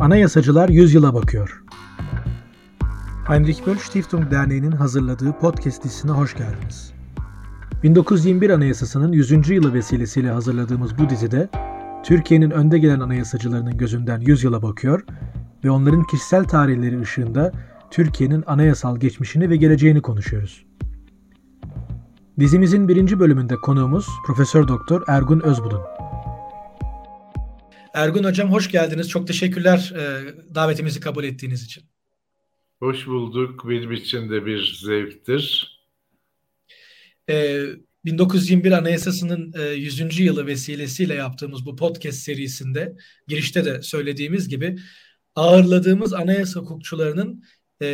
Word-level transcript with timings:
Anayasacılar 0.00 0.68
Yüzyıla 0.68 1.14
Bakıyor. 1.14 1.62
Heinrich 3.26 3.66
Böll 3.66 3.76
Stiftung 3.76 4.30
Derneği'nin 4.30 4.72
hazırladığı 4.72 5.32
podcast 5.32 5.84
dizisine 5.84 6.10
hoş 6.10 6.36
geldiniz. 6.36 6.92
1921 7.82 8.50
Anayasası'nın 8.50 9.12
100. 9.12 9.50
yılı 9.50 9.74
vesilesiyle 9.74 10.30
hazırladığımız 10.30 10.98
bu 10.98 11.08
dizide 11.08 11.48
Türkiye'nin 12.04 12.50
önde 12.50 12.78
gelen 12.78 13.00
anayasacılarının 13.00 13.78
gözünden 13.78 14.20
yüzyıla 14.20 14.62
bakıyor 14.62 15.04
ve 15.64 15.70
onların 15.70 16.04
kişisel 16.04 16.44
tarihleri 16.44 17.00
ışığında 17.00 17.52
Türkiye'nin 17.90 18.44
anayasal 18.46 18.96
geçmişini 18.96 19.50
ve 19.50 19.56
geleceğini 19.56 20.02
konuşuyoruz. 20.02 20.64
Dizimizin 22.38 22.88
birinci 22.88 23.20
bölümünde 23.20 23.56
konuğumuz 23.56 24.06
Profesör 24.26 24.68
Doktor 24.68 25.02
Ergun 25.08 25.40
Özbudun. 25.40 25.80
Ergun 27.94 28.24
Hocam 28.24 28.52
hoş 28.52 28.70
geldiniz. 28.70 29.08
Çok 29.08 29.26
teşekkürler 29.26 29.92
e, 29.96 30.34
davetimizi 30.54 31.00
kabul 31.00 31.24
ettiğiniz 31.24 31.64
için. 31.64 31.84
Hoş 32.78 33.06
bulduk. 33.06 33.68
Benim 33.68 33.92
için 33.92 34.30
de 34.30 34.46
bir 34.46 34.80
zevktir. 34.84 35.74
E, 37.30 37.64
1921 38.04 38.72
Anayasası'nın 38.72 39.52
e, 39.58 39.62
100. 39.62 40.20
yılı 40.20 40.46
vesilesiyle 40.46 41.14
yaptığımız 41.14 41.66
bu 41.66 41.76
podcast 41.76 42.18
serisinde 42.18 42.96
girişte 43.28 43.64
de 43.64 43.82
söylediğimiz 43.82 44.48
gibi 44.48 44.76
ağırladığımız 45.34 46.12
anayasa 46.12 46.60
hukukçularının 46.60 47.44
e, 47.82 47.86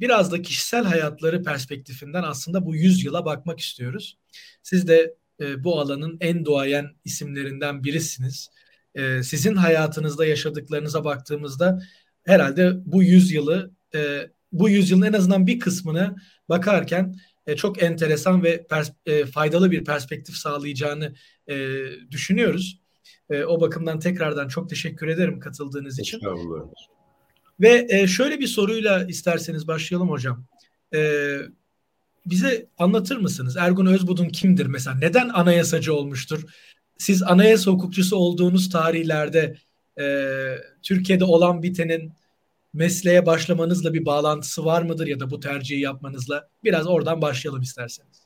biraz 0.00 0.32
da 0.32 0.42
kişisel 0.42 0.84
hayatları 0.84 1.42
perspektifinden 1.42 2.22
aslında 2.22 2.66
bu 2.66 2.76
100 2.76 3.04
yıla 3.04 3.24
bakmak 3.24 3.60
istiyoruz. 3.60 4.18
Siz 4.62 4.88
de 4.88 5.14
e, 5.40 5.64
bu 5.64 5.80
alanın 5.80 6.16
en 6.20 6.44
doğayan 6.44 6.96
isimlerinden 7.04 7.84
birisiniz 7.84 8.50
e, 8.94 9.22
sizin 9.22 9.54
hayatınızda 9.54 10.26
yaşadıklarınıza 10.26 11.04
baktığımızda 11.04 11.82
herhalde 12.24 12.72
bu 12.86 13.02
yüzyılı 13.02 13.70
e, 13.94 14.30
bu 14.52 14.68
yüzyılın 14.68 15.06
en 15.06 15.12
azından 15.12 15.46
bir 15.46 15.60
kısmını 15.60 16.16
bakarken 16.48 17.14
e, 17.46 17.56
çok 17.56 17.82
enteresan 17.82 18.42
ve 18.42 18.56
pers- 18.56 18.94
e, 19.06 19.26
faydalı 19.26 19.70
bir 19.70 19.84
perspektif 19.84 20.36
sağlayacağını 20.36 21.14
e, 21.48 21.84
düşünüyoruz. 22.10 22.80
E, 23.30 23.44
o 23.44 23.60
bakımdan 23.60 23.98
tekrardan 23.98 24.48
çok 24.48 24.68
teşekkür 24.68 25.08
ederim 25.08 25.40
katıldığınız 25.40 25.98
için. 25.98 26.20
Ve 27.60 27.86
e, 27.88 28.06
şöyle 28.06 28.40
bir 28.40 28.46
soruyla 28.46 29.04
isterseniz 29.04 29.66
başlayalım 29.66 30.10
hocam. 30.10 30.44
E, 30.94 31.38
bize 32.26 32.66
anlatır 32.78 33.16
mısınız? 33.16 33.56
Ergun 33.56 33.86
Özbudun 33.86 34.28
kimdir 34.28 34.66
mesela? 34.66 34.96
Neden 34.96 35.28
anayasacı 35.28 35.94
olmuştur? 35.94 36.44
Siz 36.98 37.22
anayasa 37.22 37.70
hukukçusu 37.70 38.16
olduğunuz 38.16 38.70
tarihlerde 38.70 39.56
e, 40.00 40.04
Türkiye'de 40.82 41.24
olan 41.24 41.62
bitenin 41.62 42.12
mesleğe 42.74 43.26
başlamanızla 43.26 43.94
bir 43.94 44.06
bağlantısı 44.06 44.64
var 44.64 44.82
mıdır 44.82 45.06
ya 45.06 45.20
da 45.20 45.30
bu 45.30 45.40
tercihi 45.40 45.80
yapmanızla? 45.80 46.48
Biraz 46.64 46.86
oradan 46.86 47.22
başlayalım 47.22 47.62
isterseniz. 47.62 48.22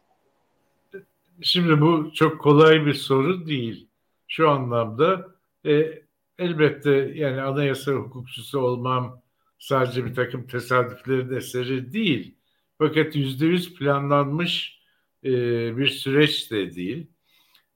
Şimdi 1.43 1.81
bu 1.81 2.11
çok 2.15 2.41
kolay 2.41 2.87
bir 2.87 2.95
soru 2.95 3.47
değil. 3.47 3.89
Şu 4.29 4.51
anlamda 4.51 5.27
e, 5.67 6.03
elbette 6.39 7.13
yani 7.15 7.43
anayasa 7.43 7.93
hukukçusu 7.93 8.59
olmam 8.59 9.23
sadece 9.59 10.05
bir 10.05 10.15
takım 10.15 10.47
tesadüflerin 10.47 11.37
eseri 11.37 11.93
değil. 11.93 12.35
Fakat 12.79 13.17
yüzde 13.17 13.47
yüz 13.47 13.75
planlanmış 13.75 14.81
e, 15.25 15.31
bir 15.77 15.89
süreç 15.89 16.51
de 16.51 16.75
değil. 16.75 17.07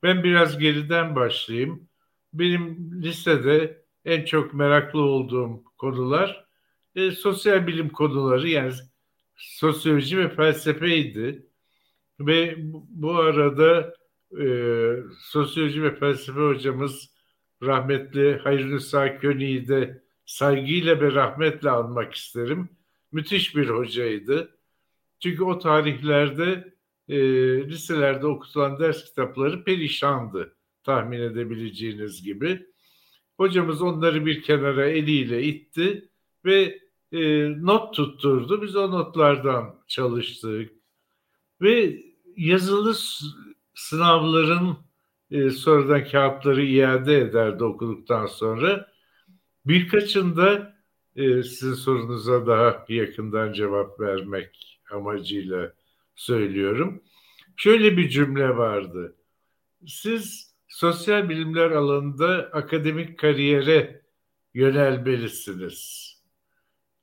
Ben 0.03 0.25
biraz 0.25 0.59
geriden 0.59 1.17
başlayayım. 1.17 1.89
Benim 2.33 2.93
lisede 3.03 3.85
en 4.05 4.25
çok 4.25 4.55
meraklı 4.55 5.01
olduğum 5.01 5.65
konular 5.79 6.47
e, 6.95 7.11
sosyal 7.11 7.67
bilim 7.67 7.89
konuları 7.89 8.49
yani 8.49 8.73
sosyoloji 9.37 10.19
ve 10.19 10.29
felsefeydi. 10.29 11.47
Ve 12.21 12.55
bu 12.89 13.15
arada 13.17 13.95
e, 14.41 14.45
sosyoloji 15.21 15.83
ve 15.83 15.95
felsefe 15.95 16.41
hocamız 16.41 17.11
rahmetli 17.63 18.39
Hayrünisa 18.39 19.19
Köni'yi 19.19 19.69
de 19.69 20.03
saygıyla 20.27 21.01
ve 21.01 21.13
rahmetle 21.13 21.71
almak 21.71 22.15
isterim. 22.15 22.69
Müthiş 23.13 23.57
bir 23.57 23.69
hocaydı. 23.69 24.59
Çünkü 25.21 25.45
o 25.45 25.59
tarihlerde 25.59 26.75
e, 27.11 27.19
liselerde 27.69 28.27
okutulan 28.27 28.79
ders 28.79 29.05
kitapları 29.05 29.65
perişandı 29.65 30.57
tahmin 30.83 31.21
edebileceğiniz 31.21 32.23
gibi. 32.23 32.67
Hocamız 33.37 33.83
onları 33.83 34.27
bir 34.27 34.43
kenara 34.43 34.87
eliyle 34.87 35.43
itti 35.43 36.09
ve 36.45 36.81
e, 37.13 37.51
not 37.65 37.95
tutturdu. 37.95 38.63
Biz 38.63 38.77
o 38.77 38.91
notlardan 38.91 39.75
çalıştık. 39.87 40.73
Ve 41.61 42.03
yazılı 42.37 42.95
sınavların 43.75 44.77
e, 45.31 45.51
sonradan 45.51 46.05
kağıtları 46.05 46.65
iade 46.65 47.19
ederdi 47.19 47.65
okuduktan 47.65 48.27
sonra. 48.27 48.91
Birkaçında 49.67 50.77
e, 51.17 51.43
sizin 51.43 51.75
sorunuza 51.75 52.47
daha 52.47 52.85
yakından 52.89 53.53
cevap 53.53 54.01
vermek 54.01 54.81
amacıyla 54.91 55.73
söylüyorum. 56.21 57.03
Şöyle 57.57 57.97
bir 57.97 58.09
cümle 58.09 58.57
vardı. 58.57 59.17
Siz 59.87 60.55
sosyal 60.69 61.29
bilimler 61.29 61.71
alanında 61.71 62.51
akademik 62.53 63.19
kariyere 63.19 64.03
yönelmelisiniz. 64.55 66.11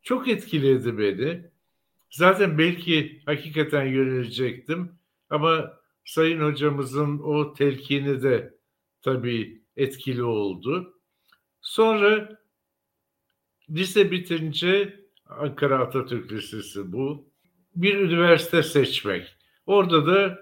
Çok 0.03 0.27
etkiledi 0.27 0.97
beni. 0.97 1.45
Zaten 2.09 2.57
belki 2.57 3.21
hakikaten 3.25 3.85
yönelecektim 3.85 4.91
ama 5.29 5.77
Sayın 6.07 6.41
hocamızın 6.41 7.19
o 7.19 7.53
telkini 7.53 8.23
de 8.23 8.57
tabii 9.01 9.61
etkili 9.75 10.23
oldu. 10.23 10.99
Sonra 11.61 12.39
lise 13.69 14.11
bitince 14.11 14.99
Ankara 15.25 15.79
Atatürk 15.79 16.31
Lisesi 16.31 16.91
bu 16.91 17.29
bir 17.81 17.99
üniversite 17.99 18.63
seçmek. 18.63 19.35
Orada 19.65 20.07
da 20.07 20.39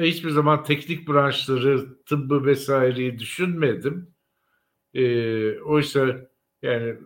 hiçbir 0.00 0.30
zaman 0.30 0.64
teknik 0.64 1.08
branşları, 1.08 2.02
tıbbı 2.04 2.44
vesaireyi 2.46 3.18
düşünmedim. 3.18 4.14
E, 4.94 5.60
oysa 5.60 6.30
yani 6.62 6.96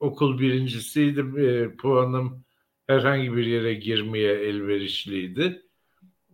okul 0.00 0.38
birincisiydim. 0.38 1.38
E, 1.38 1.76
puanım 1.76 2.44
herhangi 2.86 3.36
bir 3.36 3.46
yere 3.46 3.74
girmeye 3.74 4.34
elverişliydi. 4.34 5.62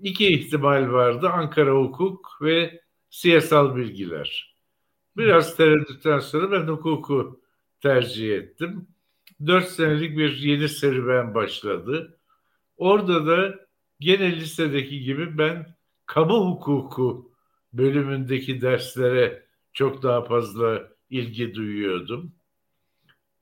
İki 0.03 0.29
ihtimal 0.29 0.93
vardı. 0.93 1.29
Ankara 1.29 1.71
Hukuk 1.71 2.39
ve 2.43 2.81
siyasal 3.11 3.77
bilgiler. 3.77 4.57
Biraz 5.17 5.57
tereddütten 5.57 6.19
sonra 6.19 6.53
ben 6.53 6.73
hukuku 6.73 7.41
tercih 7.81 8.37
ettim. 8.37 8.89
Dört 9.47 9.69
senelik 9.69 10.19
bir 10.19 10.37
yeni 10.37 10.69
serüven 10.69 11.35
başladı. 11.35 12.20
Orada 12.81 13.27
da 13.27 13.67
gene 14.01 14.37
lisedeki 14.37 15.01
gibi 15.01 15.39
ben 15.39 15.77
kamu 16.07 16.35
hukuku 16.35 17.33
bölümündeki 17.73 18.61
derslere 18.61 19.47
çok 19.73 20.03
daha 20.03 20.25
fazla 20.25 20.89
ilgi 21.11 21.55
duyuyordum. 21.55 22.33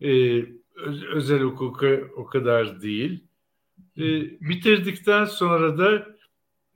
Ee, 0.02 0.44
özel 1.12 1.40
hukuka 1.40 2.00
o 2.16 2.26
kadar 2.26 2.82
değil. 2.82 3.24
Ee, 3.98 4.02
bitirdikten 4.40 5.24
sonra 5.24 5.78
da 5.78 6.16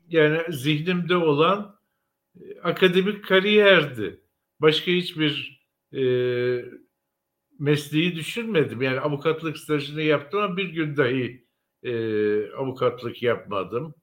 yani 0.08 0.38
zihnimde 0.50 1.16
olan 1.16 1.78
e, 2.40 2.60
akademik 2.60 3.24
kariyerdi. 3.24 4.20
Başka 4.60 4.90
hiçbir 4.90 5.62
e, 5.92 6.02
mesleği 7.58 8.16
düşünmedim. 8.16 8.82
Yani 8.82 9.00
avukatlık 9.00 9.58
stajını 9.58 10.02
yaptım 10.02 10.40
ama 10.40 10.56
bir 10.56 10.68
gün 10.68 10.96
dahi 10.96 11.42
e, 11.82 11.92
avukatlık 12.52 13.22
yapmadım. 13.22 13.94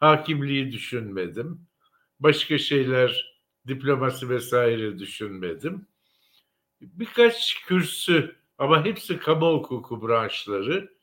Hakimliği 0.00 0.72
düşünmedim. 0.72 1.66
Başka 2.20 2.58
şeyler, 2.58 3.40
diplomasi 3.68 4.28
vesaire 4.28 4.98
düşünmedim. 4.98 5.86
Birkaç 6.80 7.64
kürsü 7.66 8.36
ama 8.58 8.84
hepsi 8.84 9.18
kamu 9.18 9.52
hukuku 9.52 10.08
branşları. 10.08 10.94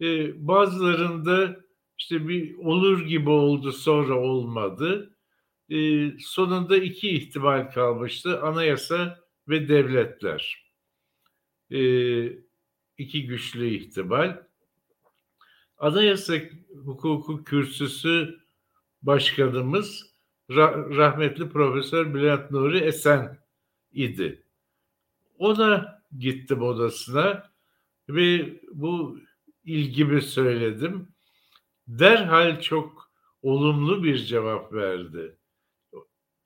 E, 0.00 0.32
bazılarında 0.46 1.60
işte 1.98 2.28
bir 2.28 2.54
olur 2.54 3.06
gibi 3.06 3.30
oldu 3.30 3.72
sonra 3.72 4.18
olmadı. 4.18 5.16
E, 5.70 6.10
sonunda 6.18 6.76
iki 6.76 7.10
ihtimal 7.10 7.70
kalmıştı. 7.72 8.42
Anayasa 8.42 9.18
ve 9.48 9.68
devletler. 9.68 10.72
E, 11.70 11.80
iki 12.98 13.26
güçlü 13.26 13.68
ihtimal. 13.68 14.42
Anayasa 15.82 16.34
Hukuku 16.84 17.44
Kürsüsü 17.44 18.40
Başkanımız 19.02 20.14
rahmetli 20.50 21.48
Profesör 21.48 22.14
Bülent 22.14 22.50
Nuri 22.50 22.78
Esen 22.78 23.38
idi. 23.92 24.42
Ona 25.38 26.02
gittim 26.18 26.62
odasına 26.62 27.50
ve 28.08 28.60
bu 28.72 29.18
ilgimi 29.64 30.22
söyledim. 30.22 31.08
Derhal 31.88 32.60
çok 32.60 33.10
olumlu 33.42 34.04
bir 34.04 34.18
cevap 34.18 34.72
verdi. 34.72 35.36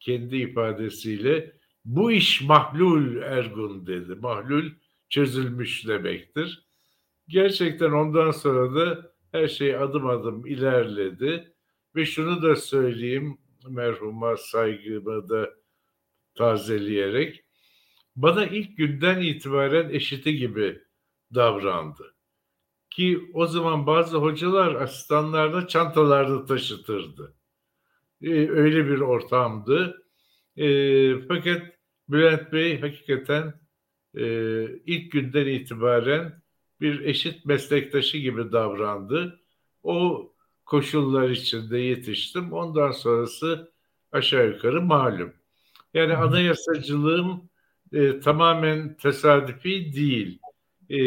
Kendi 0.01 0.37
ifadesiyle 0.37 1.53
bu 1.85 2.13
iş 2.13 2.43
mahlul 2.43 3.17
Ergun 3.17 3.87
dedi. 3.87 4.15
Mahlul 4.15 4.71
çözülmüş 5.09 5.87
demektir. 5.89 6.67
Gerçekten 7.29 7.91
ondan 7.91 8.31
sonra 8.31 8.75
da 8.75 9.16
her 9.37 9.49
şey 9.49 9.77
adım 9.77 10.07
adım 10.07 10.47
ilerledi. 10.47 11.55
Ve 11.97 12.07
şunu 12.07 12.43
da 12.43 12.57
söyleyeyim 12.57 13.39
merhuma 13.69 14.37
saygımı 14.37 15.29
da 15.29 15.51
tazeleyerek 16.35 17.45
bana 18.17 18.47
ilk 18.47 18.77
günden 18.77 19.21
itibaren 19.21 19.91
eşiti 19.91 20.37
gibi 20.37 20.81
davrandı. 21.35 22.15
Ki 22.91 23.31
o 23.35 23.47
zaman 23.47 23.87
bazı 23.87 24.17
hocalar 24.17 24.75
asistanlarda 24.75 25.69
çantalarda 25.69 26.45
taşıtırdı. 26.45 27.35
Ee, 28.23 28.49
öyle 28.49 28.87
bir 28.89 29.01
ortamdı. 29.01 30.03
Ee, 30.57 31.21
fakat 31.29 31.63
Bülent 32.09 32.53
Bey 32.53 32.81
hakikaten 32.81 33.55
e, 34.15 34.25
ilk 34.87 35.13
günden 35.13 35.47
itibaren 35.47 36.43
bir 36.81 37.01
eşit 37.01 37.45
meslektaşı 37.47 38.19
gibi 38.19 38.53
davrandı. 38.53 39.41
O 39.83 40.27
koşullar 40.65 41.29
içinde 41.29 41.79
yetiştim. 41.79 42.53
Ondan 42.53 42.91
sonrası 42.91 43.73
aşağı 44.13 44.49
yukarı 44.49 44.83
malum. 44.83 45.33
Yani 45.95 46.17
anayasacılığım 46.17 47.49
e, 47.93 48.21
tamamen 48.21 48.97
tesadüfi 48.97 49.93
değil. 49.97 50.39
E, 50.91 50.99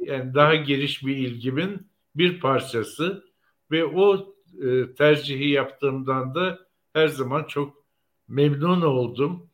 yani 0.00 0.34
daha 0.34 0.54
geniş 0.54 1.06
bir 1.06 1.16
ilgimin 1.16 1.86
bir 2.16 2.40
parçası 2.40 3.24
ve 3.70 3.84
o 3.84 4.34
e, 4.62 4.94
tercihi 4.94 5.48
yaptığımdan 5.48 6.34
da 6.34 6.58
her 6.92 7.08
zaman 7.08 7.44
çok 7.44 7.84
memnun 8.28 8.82
oldum. 8.82 9.50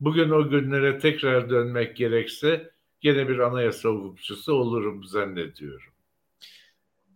Bugün 0.00 0.30
o 0.30 0.48
günlere 0.48 0.98
tekrar 0.98 1.50
dönmek 1.50 1.96
gerekse 1.96 2.70
gene 3.00 3.28
bir 3.28 3.38
anayasa 3.38 3.88
hukukçusu 3.88 4.52
olurum 4.52 5.04
zannediyorum. 5.04 5.92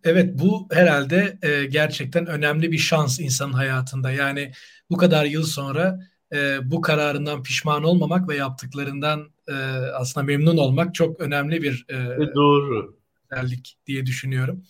Evet 0.03 0.39
bu 0.39 0.67
herhalde 0.71 1.39
e, 1.41 1.65
gerçekten 1.65 2.25
önemli 2.25 2.71
bir 2.71 2.77
şans 2.77 3.19
insanın 3.19 3.53
hayatında. 3.53 4.11
Yani 4.11 4.51
bu 4.89 4.97
kadar 4.97 5.25
yıl 5.25 5.43
sonra 5.43 5.99
e, 6.33 6.71
bu 6.71 6.81
kararından 6.81 7.43
pişman 7.43 7.83
olmamak 7.83 8.29
ve 8.29 8.35
yaptıklarından 8.35 9.29
e, 9.47 9.53
aslında 9.93 10.25
memnun 10.25 10.57
olmak 10.57 10.95
çok 10.95 11.19
önemli 11.19 11.61
bir 11.61 11.85
e, 11.89 11.95
e, 11.95 12.33
doğru 12.35 12.97
özellik 13.31 13.77
diye 13.87 14.05
düşünüyorum. 14.05 14.63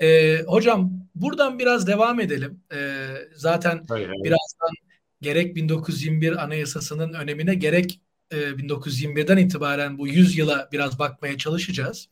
E, 0.00 0.38
hocam 0.46 0.90
buradan 1.14 1.58
biraz 1.58 1.86
devam 1.86 2.20
edelim. 2.20 2.60
E, 2.74 3.06
zaten 3.34 3.84
hay 3.88 4.06
hay. 4.06 4.16
birazdan 4.24 4.74
gerek 5.20 5.56
1921 5.56 6.44
Anayasası'nın 6.44 7.12
önemine 7.12 7.54
gerek 7.54 8.00
e, 8.30 8.36
1921'den 8.36 9.36
itibaren 9.36 9.98
bu 9.98 10.08
100 10.08 10.38
yıla 10.38 10.68
biraz 10.72 10.98
bakmaya 10.98 11.38
çalışacağız. 11.38 12.08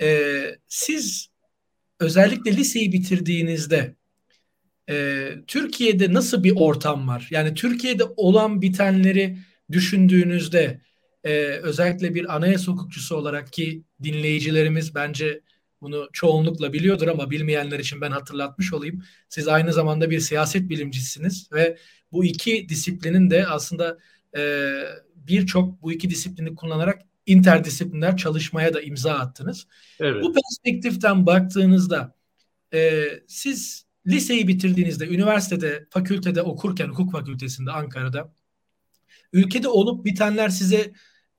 E, 0.00 0.40
siz 0.68 1.30
özellikle 2.00 2.56
liseyi 2.56 2.92
bitirdiğinizde 2.92 3.94
e, 4.90 5.28
Türkiye'de 5.46 6.12
nasıl 6.12 6.44
bir 6.44 6.52
ortam 6.56 7.08
var? 7.08 7.28
Yani 7.30 7.54
Türkiye'de 7.54 8.04
olan 8.16 8.62
bitenleri 8.62 9.38
düşündüğünüzde 9.72 10.80
e, 11.24 11.32
özellikle 11.62 12.14
bir 12.14 12.36
anayasa 12.36 12.72
hukukçusu 12.72 13.16
olarak 13.16 13.52
ki 13.52 13.82
dinleyicilerimiz 14.02 14.94
bence 14.94 15.40
bunu 15.80 16.08
çoğunlukla 16.12 16.72
biliyordur 16.72 17.08
ama 17.08 17.30
bilmeyenler 17.30 17.78
için 17.78 18.00
ben 18.00 18.10
hatırlatmış 18.10 18.72
olayım. 18.72 19.02
Siz 19.28 19.48
aynı 19.48 19.72
zamanda 19.72 20.10
bir 20.10 20.20
siyaset 20.20 20.68
bilimcisiniz 20.68 21.52
ve 21.52 21.76
bu 22.12 22.24
iki 22.24 22.68
disiplinin 22.68 23.30
de 23.30 23.46
aslında 23.46 23.98
e, 24.36 24.42
birçok 25.26 25.82
bu 25.82 25.92
iki 25.92 26.10
disiplini 26.10 26.54
kullanarak 26.54 27.02
interdisipliner 27.26 28.16
çalışmaya 28.16 28.74
da 28.74 28.80
imza 28.80 29.12
attınız. 29.12 29.66
Evet. 30.00 30.24
Bu 30.24 30.32
perspektiften 30.32 31.26
baktığınızda 31.26 32.14
e, 32.74 33.04
siz 33.28 33.86
liseyi 34.06 34.48
bitirdiğinizde, 34.48 35.08
üniversitede, 35.08 35.86
fakültede 35.90 36.42
okurken, 36.42 36.88
hukuk 36.88 37.12
fakültesinde 37.12 37.70
Ankara'da 37.70 38.32
ülkede 39.32 39.68
olup 39.68 40.04
bitenler 40.04 40.48
size 40.48 40.92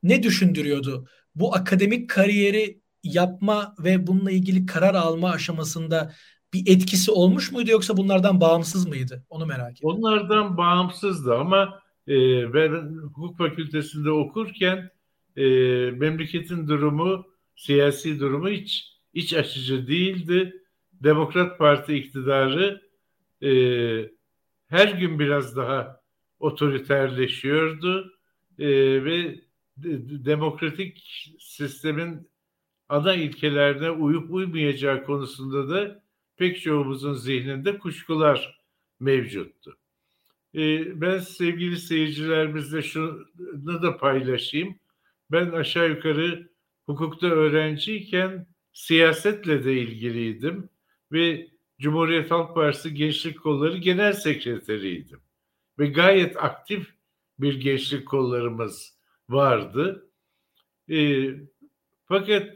ne 0.03 0.23
düşündürüyordu? 0.23 1.07
Bu 1.35 1.55
akademik 1.55 2.09
kariyeri 2.09 2.81
yapma 3.03 3.75
ve 3.79 4.07
bununla 4.07 4.31
ilgili 4.31 4.65
karar 4.65 4.95
alma 4.95 5.29
aşamasında 5.29 6.13
bir 6.53 6.75
etkisi 6.75 7.11
olmuş 7.11 7.51
muydu 7.51 7.71
yoksa 7.71 7.97
bunlardan 7.97 8.41
bağımsız 8.41 8.87
mıydı? 8.87 9.25
Onu 9.29 9.45
merak 9.45 9.77
ediyorum. 9.77 9.99
Onlardan 9.99 10.57
bağımsızdı 10.57 11.35
ama 11.35 11.80
e, 12.11 12.53
ben 12.53 12.71
hukuk 12.97 13.37
fakültesinde 13.37 14.11
okurken 14.11 14.91
e, 15.37 15.43
memleketin 15.91 16.67
durumu, 16.67 17.25
siyasi 17.55 18.19
durumu 18.19 18.49
hiç 18.49 18.97
iç 19.13 19.33
açıcı 19.33 19.87
değildi. 19.87 20.63
Demokrat 20.93 21.59
Parti 21.59 21.95
iktidarı 21.95 22.81
e, 23.43 23.51
her 24.67 24.87
gün 24.87 25.19
biraz 25.19 25.55
daha 25.57 26.01
otoriterleşiyordu 26.39 28.13
e, 28.59 28.67
ve 29.05 29.41
de, 29.77 30.25
demokratik 30.25 31.03
sistemin 31.39 32.29
ana 32.89 33.15
ilkelerine 33.15 33.91
uyup 33.91 34.31
uymayacağı 34.31 35.05
konusunda 35.05 35.69
da 35.69 36.03
pek 36.37 36.61
çoğumuzun 36.61 37.13
zihninde 37.13 37.77
kuşkular 37.77 38.61
mevcuttu. 38.99 39.80
E, 40.55 41.01
ben 41.01 41.19
sevgili 41.19 41.77
seyircilerimizle 41.77 42.81
şunu 42.81 43.81
da 43.83 43.97
paylaşayım. 43.97 44.79
Ben 45.31 45.51
aşağı 45.51 45.89
yukarı 45.89 46.49
hukukta 46.85 47.27
öğrenciyken 47.27 48.47
siyasetle 48.73 49.63
de 49.63 49.73
ilgiliydim 49.73 50.69
ve 51.11 51.47
Cumhuriyet 51.79 52.31
Halk 52.31 52.55
Partisi 52.55 52.93
Gençlik 52.93 53.41
Kolları 53.41 53.77
Genel 53.77 54.13
Sekreteriydim. 54.13 55.19
Ve 55.79 55.87
gayet 55.87 56.43
aktif 56.43 56.93
bir 57.39 57.59
gençlik 57.59 58.07
kollarımız 58.07 58.97
vardı. 59.29 60.09
E, 60.89 61.29
fakat 62.05 62.49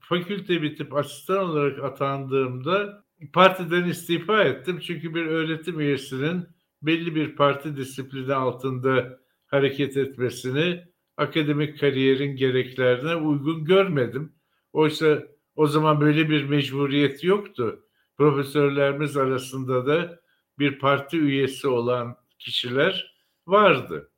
fakülte 0.00 0.62
bitip 0.62 0.94
asistan 0.94 1.38
olarak 1.38 1.84
atandığımda 1.84 3.04
partiden 3.32 3.84
istifa 3.84 4.42
ettim. 4.42 4.80
Çünkü 4.80 5.14
bir 5.14 5.26
öğretim 5.26 5.80
üyesinin 5.80 6.46
belli 6.82 7.14
bir 7.14 7.36
parti 7.36 7.76
disiplini 7.76 8.34
altında 8.34 9.20
hareket 9.46 9.96
etmesini 9.96 10.84
akademik 11.16 11.80
kariyerin 11.80 12.36
gereklerine 12.36 13.14
uygun 13.16 13.64
görmedim. 13.64 14.32
Oysa 14.72 15.22
o 15.56 15.66
zaman 15.66 16.00
böyle 16.00 16.30
bir 16.30 16.44
mecburiyet 16.44 17.24
yoktu. 17.24 17.86
Profesörlerimiz 18.16 19.16
arasında 19.16 19.86
da 19.86 20.20
bir 20.58 20.78
parti 20.78 21.18
üyesi 21.18 21.68
olan 21.68 22.16
kişiler 22.38 23.16
vardı. 23.46 24.12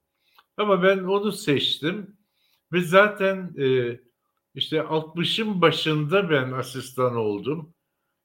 Ama 0.57 0.83
ben 0.83 0.99
onu 0.99 1.33
seçtim 1.33 2.16
ve 2.73 2.81
zaten 2.81 3.54
e, 3.59 4.00
işte 4.54 4.76
60'ın 4.76 5.61
başında 5.61 6.31
ben 6.31 6.52
asistan 6.52 7.16
oldum 7.16 7.75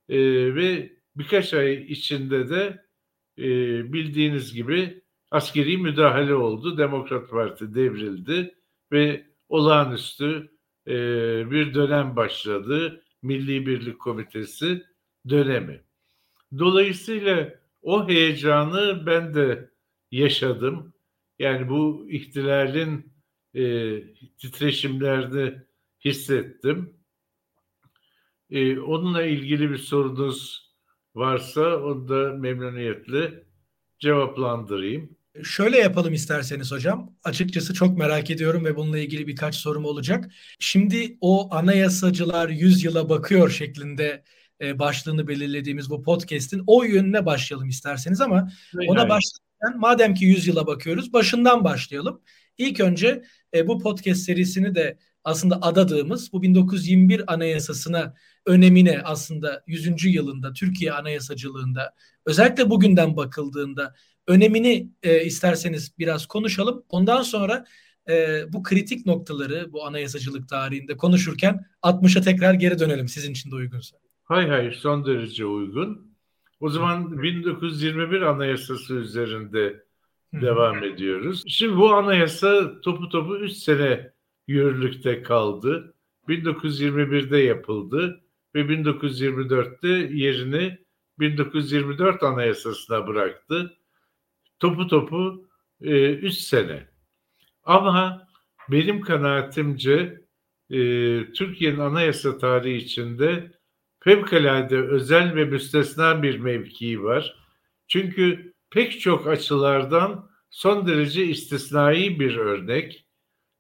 e, 0.10 0.18
ve 0.56 0.92
birkaç 1.16 1.54
ay 1.54 1.74
içinde 1.74 2.50
de 2.50 2.87
e, 3.38 3.44
bildiğiniz 3.94 4.54
gibi 4.54 5.02
askeri 5.32 5.78
müdahale 5.78 6.34
oldu. 6.34 6.78
Demokrat 6.78 7.30
Parti 7.30 7.76
devrildi 7.76 8.56
ve 8.92 9.26
olağanüstü 9.50 10.52
e, 10.88 10.92
bir 11.52 11.74
dönem 11.74 12.16
başladı. 12.16 13.04
Milli 13.22 13.68
Birlik 13.68 14.00
Komitesi 14.00 14.84
dönemi. 15.30 15.84
Dolayısıyla 16.58 17.60
o 17.82 18.08
heyecanı 18.08 19.06
ben 19.06 19.34
de 19.34 19.70
yaşadım. 20.12 20.94
Yani 21.40 21.70
bu 21.70 22.08
ihtilalin 22.10 23.14
e, 23.54 24.04
titreşimlerini 24.38 25.62
hissettim. 26.06 26.94
E, 28.50 28.80
onunla 28.80 29.24
ilgili 29.24 29.72
bir 29.72 29.78
sorunuz 29.78 30.67
varsa 31.18 31.78
onu 31.78 32.08
da 32.08 32.34
memnuniyetle 32.34 33.44
cevaplandırayım. 34.00 35.18
Şöyle 35.44 35.78
yapalım 35.78 36.14
isterseniz 36.14 36.72
hocam. 36.72 37.16
Açıkçası 37.24 37.74
çok 37.74 37.98
merak 37.98 38.30
ediyorum 38.30 38.66
ve 38.66 38.76
bununla 38.76 39.00
ilgili 39.00 39.28
birkaç 39.28 39.56
sorum 39.56 39.86
olacak. 39.86 40.32
Şimdi 40.60 41.18
o 41.22 41.56
anayasacılar 41.56 42.50
100 42.50 42.84
yıla 42.84 43.10
bakıyor 43.10 43.50
şeklinde 43.50 44.24
e, 44.62 44.80
başlığını 44.80 45.28
belirlediğimiz 45.28 45.90
bu 45.90 46.04
podcast'in 46.04 46.64
o 46.68 46.84
yönüne 46.84 47.26
başlayalım 47.26 47.70
isterseniz 47.70 48.22
ama 48.22 48.50
Hayır, 48.76 48.90
ona 48.90 49.10
başlarken 49.10 49.80
madem 49.80 50.14
ki 50.14 50.26
100 50.26 50.48
yıla 50.48 50.68
bakıyoruz 50.68 51.14
başından 51.14 51.64
başlayalım. 51.64 52.22
İlk 52.58 52.80
önce 52.80 53.24
e, 53.54 53.68
bu 53.68 53.80
podcast 53.80 54.22
serisini 54.22 54.76
de 54.76 54.98
aslında 55.28 55.62
adadığımız 55.62 56.34
bu 56.34 56.42
1921 56.42 57.34
anayasasına 57.34 58.14
önemine 58.46 59.02
aslında 59.04 59.64
100. 59.68 60.06
yılında 60.06 60.54
Türkiye 60.54 60.92
anayasacılığında 60.92 61.94
özellikle 62.26 62.70
bugünden 62.70 63.18
bakıldığında 63.18 63.96
önemini 64.28 64.90
e, 65.04 65.26
isterseniz 65.26 65.94
biraz 66.00 66.26
konuşalım. 66.26 66.84
Ondan 66.90 67.22
sonra 67.22 67.66
e, 68.10 68.44
bu 68.54 68.64
kritik 68.64 69.06
noktaları 69.06 69.74
bu 69.74 69.86
anayasacılık 69.86 70.50
tarihinde 70.50 70.98
konuşurken 70.98 71.66
60'a 71.84 72.22
tekrar 72.22 72.54
geri 72.54 72.80
dönelim 72.80 73.08
sizin 73.08 73.32
için 73.32 73.52
de 73.52 73.56
uygunsa. 73.56 73.98
Hay 74.24 74.48
hay 74.48 74.72
son 74.72 75.06
derece 75.06 75.46
uygun. 75.46 76.18
O 76.60 76.70
zaman 76.70 77.24
1921 77.24 78.22
Anayasası 78.22 78.94
üzerinde 78.94 79.84
devam 80.34 80.84
ediyoruz. 80.84 81.44
Şimdi 81.48 81.78
bu 81.78 81.94
anayasa 81.94 82.82
topu 82.82 83.10
topu 83.10 83.38
3 83.38 83.52
sene 83.52 84.17
yürürlükte 84.48 85.24
kaldı. 85.24 85.94
1921'de 86.28 87.38
yapıldı 87.38 88.24
ve 88.56 88.60
1924'te 88.60 90.16
yerini 90.18 90.78
1924 91.20 92.24
Anayasası'na 92.24 93.08
bıraktı. 93.08 93.78
Topu 94.60 94.88
topu 94.88 95.48
3 95.82 96.24
e, 96.24 96.32
sene. 96.32 96.88
Ama 97.64 98.28
benim 98.70 99.02
kanaatimce 99.02 100.22
e, 100.70 100.78
Türkiye'nin 101.32 101.80
anayasa 101.80 102.38
tarihi 102.38 102.78
içinde 102.78 103.52
fevkalade 104.00 104.78
özel 104.78 105.36
ve 105.36 105.46
müstesna 105.46 106.24
bir 106.24 106.40
mevkii 106.40 107.04
var. 107.04 107.36
Çünkü 107.88 108.54
pek 108.70 109.02
çok 109.02 109.28
açılardan 109.28 110.30
son 110.50 110.88
derece 110.88 111.26
istisnai 111.26 112.20
bir 112.20 112.38
örnek, 112.38 113.07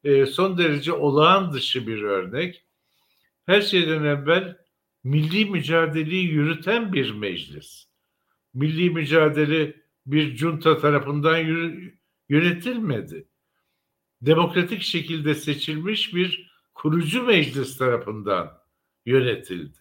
e, 0.07 0.25
son 0.25 0.57
derece 0.57 0.93
olağan 0.93 1.53
dışı 1.53 1.87
bir 1.87 2.01
örnek. 2.01 2.65
Her 3.45 3.61
şeyden 3.61 4.03
evvel 4.03 4.57
milli 5.03 5.45
mücadeleyi 5.45 6.27
yürüten 6.27 6.93
bir 6.93 7.11
meclis. 7.11 7.87
Milli 8.53 8.89
mücadele 8.89 9.75
bir 10.05 10.37
junta 10.37 10.77
tarafından 10.77 11.37
yönetilmedi. 12.29 13.27
Demokratik 14.21 14.81
şekilde 14.81 15.35
seçilmiş 15.35 16.15
bir 16.15 16.51
kurucu 16.73 17.23
meclis 17.23 17.77
tarafından 17.77 18.61
yönetildi. 19.05 19.77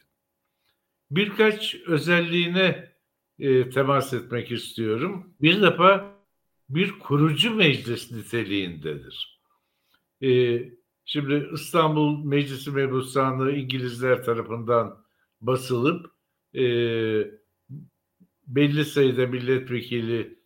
Birkaç 1.10 1.74
özelliğine 1.74 2.92
e, 3.38 3.70
temas 3.70 4.12
etmek 4.12 4.52
istiyorum. 4.52 5.34
Bir 5.40 5.62
defa 5.62 6.16
bir 6.68 6.98
kurucu 6.98 7.54
meclis 7.54 8.12
niteliğindedir. 8.12 9.35
E, 10.22 10.62
şimdi 11.04 11.48
İstanbul 11.54 12.24
Meclisi 12.24 12.70
Mebusanlığı 12.70 13.52
İngilizler 13.52 14.24
tarafından 14.24 15.04
basılıp 15.40 16.06
e, 16.54 16.62
belli 18.46 18.84
sayıda 18.84 19.26
milletvekili 19.26 20.38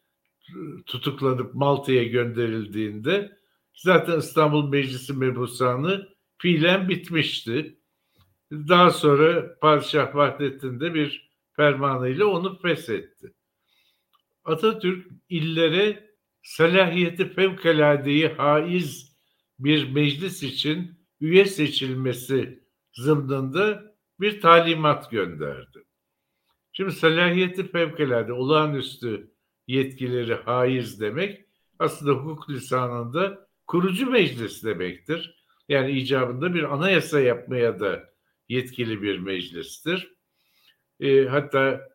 tutuklanıp 0.86 1.54
Malta'ya 1.54 2.04
gönderildiğinde 2.04 3.38
zaten 3.74 4.18
İstanbul 4.18 4.68
Meclisi 4.68 5.12
Mebusanlığı 5.12 6.16
fiilen 6.38 6.88
bitmişti. 6.88 7.76
Daha 8.52 8.90
sonra 8.90 9.58
Padişah 9.58 10.14
Vahdettin 10.14 10.80
de 10.80 10.94
bir 10.94 11.30
fermanıyla 11.52 12.26
onu 12.26 12.58
feshetti. 12.58 13.32
Atatürk 14.44 15.06
illere 15.28 16.10
salahiyeti 16.42 17.32
fevkaladeyi 17.32 18.28
haiz 18.28 19.09
bir 19.64 19.92
meclis 19.92 20.42
için 20.42 21.00
üye 21.20 21.44
seçilmesi 21.46 22.64
zımnında 22.92 23.94
bir 24.20 24.40
talimat 24.40 25.10
gönderdi. 25.10 25.84
Şimdi 26.72 26.92
salahiyeti 26.92 27.70
fevkalade, 27.70 28.32
olağanüstü 28.32 29.30
yetkileri 29.66 30.34
haiz 30.34 31.00
demek 31.00 31.44
aslında 31.78 32.12
hukuk 32.12 32.50
lisanında 32.50 33.48
kurucu 33.66 34.10
meclis 34.10 34.64
demektir. 34.64 35.44
Yani 35.68 35.90
icabında 35.90 36.54
bir 36.54 36.74
anayasa 36.74 37.20
yapmaya 37.20 37.80
da 37.80 38.10
yetkili 38.48 39.02
bir 39.02 39.18
meclistir. 39.18 40.14
E, 41.00 41.24
hatta 41.24 41.88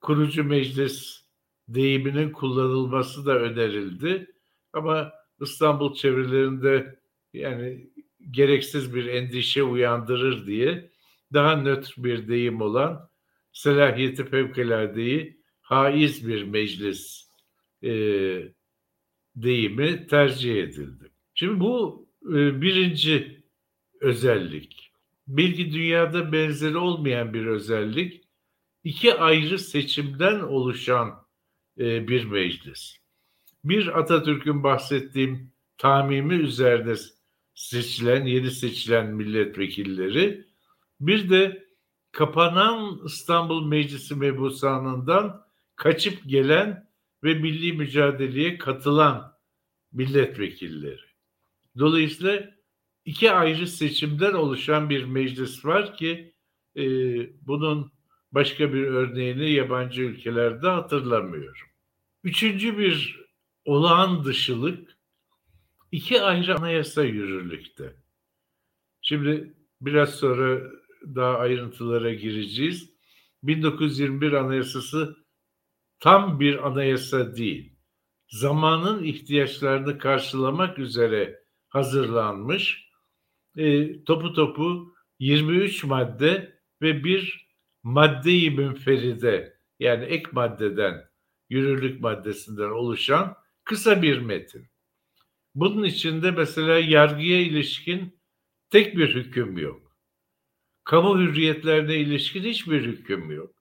kurucu 0.00 0.44
meclis 0.44 1.22
deyiminin 1.68 2.30
kullanılması 2.30 3.26
da 3.26 3.38
önerildi. 3.38 4.34
Ama 4.72 5.12
İstanbul 5.40 5.94
çevrelerinde 5.94 7.01
yani 7.32 7.90
gereksiz 8.30 8.94
bir 8.94 9.06
endişe 9.06 9.62
uyandırır 9.62 10.46
diye 10.46 10.90
daha 11.32 11.56
nötr 11.56 11.94
bir 11.96 12.28
deyim 12.28 12.60
olan 12.60 13.10
selahiyeti 13.52 14.24
fevkaladeyi 14.24 15.42
haiz 15.60 16.28
bir 16.28 16.42
meclis 16.42 17.30
e, 17.82 17.92
deyimi 19.36 20.06
tercih 20.06 20.62
edildi. 20.62 21.10
Şimdi 21.34 21.60
bu 21.60 22.06
e, 22.24 22.62
birinci 22.62 23.42
özellik. 24.00 24.92
Bilgi 25.26 25.72
dünyada 25.72 26.32
benzeri 26.32 26.76
olmayan 26.76 27.34
bir 27.34 27.46
özellik. 27.46 28.22
iki 28.84 29.14
ayrı 29.14 29.58
seçimden 29.58 30.40
oluşan 30.40 31.26
e, 31.78 32.08
bir 32.08 32.24
meclis. 32.24 32.96
Bir 33.64 33.98
Atatürk'ün 33.98 34.62
bahsettiğim 34.62 35.52
tamimi 35.78 36.34
üzerine 36.34 36.94
seçilen, 37.62 38.26
yeni 38.26 38.50
seçilen 38.50 39.06
milletvekilleri, 39.06 40.46
bir 41.00 41.30
de 41.30 41.68
kapanan 42.12 43.00
İstanbul 43.06 43.66
Meclisi 43.66 44.14
mebusanından 44.14 45.46
kaçıp 45.76 46.28
gelen 46.28 46.88
ve 47.24 47.34
milli 47.34 47.72
mücadeleye 47.72 48.58
katılan 48.58 49.32
milletvekilleri. 49.92 51.00
Dolayısıyla 51.78 52.50
iki 53.04 53.32
ayrı 53.32 53.66
seçimden 53.66 54.32
oluşan 54.32 54.90
bir 54.90 55.04
meclis 55.04 55.64
var 55.64 55.96
ki 55.96 56.34
e, 56.76 56.82
bunun 57.46 57.92
başka 58.32 58.72
bir 58.72 58.82
örneğini 58.82 59.50
yabancı 59.50 60.02
ülkelerde 60.02 60.68
hatırlamıyorum. 60.68 61.68
Üçüncü 62.24 62.78
bir 62.78 63.20
olağan 63.64 64.24
dışılık 64.24 64.91
iki 65.92 66.22
ayrı 66.22 66.56
anayasa 66.56 67.04
yürürlükte. 67.04 67.96
Şimdi 69.02 69.54
biraz 69.80 70.14
sonra 70.14 70.70
daha 71.14 71.38
ayrıntılara 71.38 72.14
gireceğiz. 72.14 72.92
1921 73.42 74.32
Anayasası 74.32 75.16
tam 76.00 76.40
bir 76.40 76.66
anayasa 76.66 77.36
değil. 77.36 77.76
Zamanın 78.28 79.04
ihtiyaçlarını 79.04 79.98
karşılamak 79.98 80.78
üzere 80.78 81.42
hazırlanmış. 81.68 82.88
E, 83.56 84.04
topu 84.04 84.32
topu 84.32 84.94
23 85.18 85.84
madde 85.84 86.60
ve 86.82 87.04
bir 87.04 87.48
madde-i 87.82 88.50
münferide 88.50 89.56
yani 89.78 90.04
ek 90.04 90.24
maddeden, 90.32 91.04
yürürlük 91.50 92.00
maddesinden 92.00 92.70
oluşan 92.70 93.36
kısa 93.64 94.02
bir 94.02 94.18
metin. 94.18 94.71
Bunun 95.54 95.84
içinde 95.84 96.30
mesela 96.30 96.78
yargıya 96.78 97.40
ilişkin 97.40 98.20
tek 98.70 98.96
bir 98.96 99.14
hüküm 99.14 99.58
yok. 99.58 99.96
Kamu 100.84 101.18
hürriyetlerine 101.18 101.96
ilişkin 101.96 102.42
hiçbir 102.42 102.82
hüküm 102.82 103.30
yok. 103.30 103.54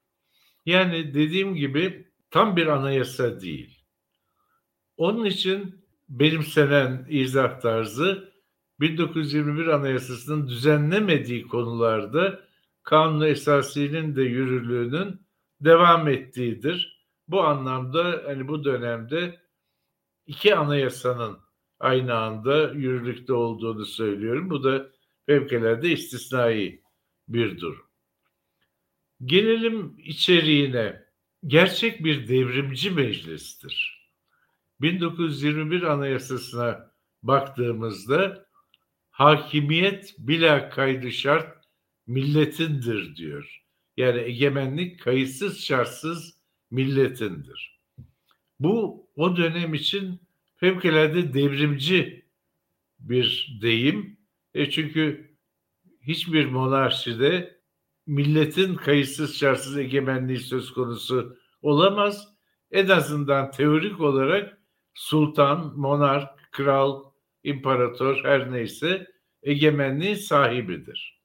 Yani 0.65 1.13
dediğim 1.13 1.55
gibi 1.55 2.12
tam 2.29 2.55
bir 2.55 2.67
anayasa 2.67 3.41
değil. 3.41 3.86
Onun 4.98 5.25
için 5.25 5.86
benimsenen 6.10 7.05
izah 7.10 7.60
tarzı 7.60 8.31
1921 8.79 9.67
Anayasası'nın 9.67 10.48
düzenlemediği 10.48 11.48
konularda 11.48 12.39
kanun 12.83 13.21
esasinin 13.21 14.15
de 14.15 14.21
yürürlüğünün 14.21 15.21
devam 15.62 16.07
ettiğidir. 16.07 17.07
Bu 17.27 17.43
anlamda 17.43 18.24
hani 18.25 18.48
bu 18.48 18.63
dönemde 18.63 19.41
iki 20.25 20.55
anayasanın 20.55 21.39
aynı 21.81 22.15
anda 22.15 22.71
yürürlükte 22.71 23.33
olduğunu 23.33 23.85
söylüyorum. 23.85 24.50
Bu 24.50 24.63
da 24.63 24.91
fevkalade 25.25 25.91
istisnai 25.91 26.81
bir 27.27 27.59
durum. 27.59 27.85
Gelelim 29.25 29.95
içeriğine. 29.97 31.03
Gerçek 31.47 32.03
bir 32.03 32.27
devrimci 32.27 32.91
meclistir. 32.91 34.07
1921 34.81 35.81
Anayasası'na 35.81 36.91
baktığımızda 37.23 38.45
hakimiyet 39.09 40.15
bila 40.17 40.69
kaydı 40.69 41.11
şart 41.11 41.65
milletindir 42.07 43.15
diyor. 43.15 43.63
Yani 43.97 44.19
egemenlik 44.19 45.00
kayıtsız 45.00 45.59
şartsız 45.59 46.38
milletindir. 46.71 47.81
Bu 48.59 49.07
o 49.15 49.38
dönem 49.38 49.73
için 49.73 50.21
fevkalade 50.61 51.33
devrimci 51.33 52.25
bir 52.99 53.59
deyim. 53.61 54.17
E 54.53 54.69
çünkü 54.69 55.35
hiçbir 56.01 56.45
monarşide 56.45 57.61
milletin 58.07 58.75
kayıtsız 58.75 59.37
şartsız 59.37 59.77
egemenliği 59.77 60.39
söz 60.39 60.73
konusu 60.73 61.37
olamaz. 61.61 62.27
En 62.71 62.87
azından 62.87 63.51
teorik 63.51 64.01
olarak 64.01 64.57
sultan, 64.93 65.73
monark, 65.79 66.51
kral, 66.51 67.03
imparator 67.43 68.23
her 68.23 68.51
neyse 68.51 69.07
egemenliğin 69.43 70.15
sahibidir. 70.15 71.21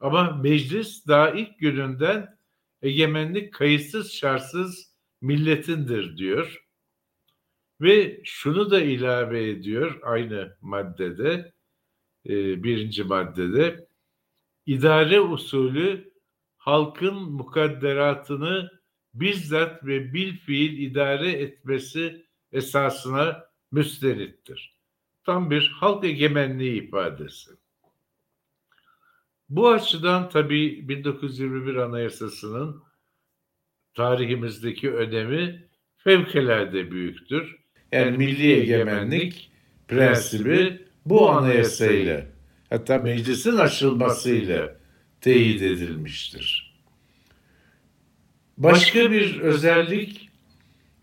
Ama 0.00 0.30
meclis 0.30 1.06
daha 1.06 1.30
ilk 1.30 1.58
gününden 1.58 2.38
egemenlik 2.82 3.54
kayıtsız 3.54 4.12
şartsız 4.12 4.94
milletindir 5.20 6.16
diyor. 6.16 6.67
Ve 7.80 8.20
şunu 8.24 8.70
da 8.70 8.80
ilave 8.80 9.48
ediyor 9.48 9.98
aynı 10.02 10.56
maddede, 10.60 11.52
e, 12.26 12.62
birinci 12.62 13.04
maddede, 13.04 13.88
idare 14.66 15.20
usulü 15.20 16.12
halkın 16.56 17.14
mukadderatını 17.14 18.70
bizzat 19.14 19.84
ve 19.84 20.14
bil 20.14 20.36
fiil 20.36 20.78
idare 20.78 21.32
etmesi 21.32 22.26
esasına 22.52 23.44
müstenittir. 23.72 24.78
Tam 25.24 25.50
bir 25.50 25.68
halk 25.68 26.04
egemenliği 26.04 26.82
ifadesi. 26.82 27.50
Bu 29.48 29.68
açıdan 29.68 30.28
tabii 30.28 30.88
1921 30.88 31.74
Anayasası'nın 31.76 32.82
tarihimizdeki 33.94 34.94
önemi 34.94 35.68
fevkalade 35.96 36.90
büyüktür. 36.90 37.56
Yani 37.92 38.16
milli 38.16 38.52
egemenlik 38.52 39.50
prensibi 39.88 40.82
bu 41.06 41.30
anayasayla 41.30 42.26
hatta 42.70 42.98
meclisin 42.98 43.56
açılmasıyla 43.56 44.76
teyit 45.20 45.62
edilmiştir. 45.62 46.74
Başka 48.58 49.12
bir 49.12 49.40
özellik 49.40 50.28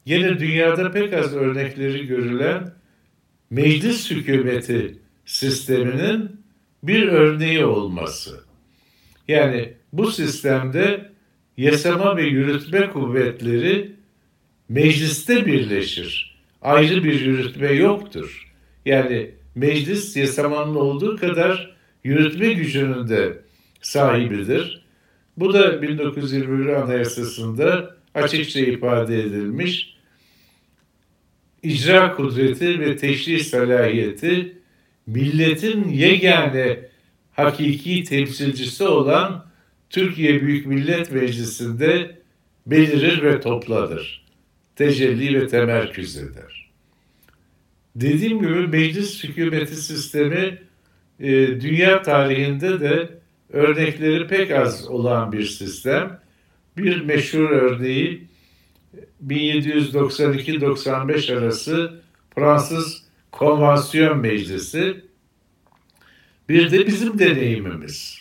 yine 0.06 0.39
dünyada 0.39 0.92
pek 0.92 1.13
az 1.13 1.36
örnekleri 1.36 2.08
görülen 2.08 2.74
meclis 3.50 4.12
hükümeti 4.12 4.98
sisteminin 5.25 6.42
bir 6.84 7.08
örneği 7.08 7.65
olması. 7.65 8.44
Yani 9.27 9.74
bu 9.94 10.12
sistemde 10.12 11.12
yasama 11.58 12.18
ve 12.18 12.24
yürütme 12.24 12.89
kuvvetleri 12.89 13.92
mecliste 14.70 15.46
birleşir. 15.46 16.35
Ayrı 16.65 17.03
bir 17.03 17.22
yürütme 17.22 17.72
yoktur. 17.72 18.53
Yani 18.86 19.31
meclis 19.55 20.17
yasamanın 20.17 20.75
olduğu 20.75 21.17
kadar 21.17 21.75
yürütme 22.03 22.53
gücünün 22.53 23.07
de 23.07 23.39
sahibidir. 23.81 24.86
Bu 25.38 25.53
da 25.53 25.81
1921 25.81 26.67
Anayasası'nda 26.67 27.95
açıkça 28.13 28.60
ifade 28.60 29.19
edilmiş. 29.19 29.98
İcra 31.63 32.15
kudreti 32.15 32.79
ve 32.79 32.98
teşri 32.98 33.43
salahiyeti 33.43 34.57
milletin 35.07 35.89
yegane 35.89 36.79
hakiki 37.31 38.03
temsilcisi 38.03 38.84
olan 38.84 39.45
Türkiye 39.89 40.41
Büyük 40.41 40.65
Millet 40.65 41.12
Meclisi'nde 41.12 42.22
belirir 42.67 43.24
ve 43.24 43.39
topladır. 43.39 44.25
Tecelli 44.75 45.41
ve 45.41 45.48
temerküz 45.48 46.17
eder. 46.17 46.72
Dediğim 47.96 48.41
gibi 48.41 48.67
meclis 48.67 49.24
hükümeti 49.24 49.75
sistemi 49.75 50.62
e, 51.20 51.62
dünya 51.62 52.01
tarihinde 52.01 52.79
de 52.79 53.10
örnekleri 53.50 54.27
pek 54.27 54.51
az 54.51 54.88
olan 54.88 55.32
bir 55.32 55.46
sistem. 55.46 56.20
Bir 56.78 57.02
meşhur 57.02 57.50
örneği 57.50 58.28
1792-95 59.28 61.38
arası 61.38 62.02
Fransız 62.36 63.04
Konvansiyon 63.32 64.17
Meclisi. 64.17 65.06
Bir 66.50 66.71
de 66.71 66.88
bizim 66.88 67.19
deneyimimiz. 67.19 68.19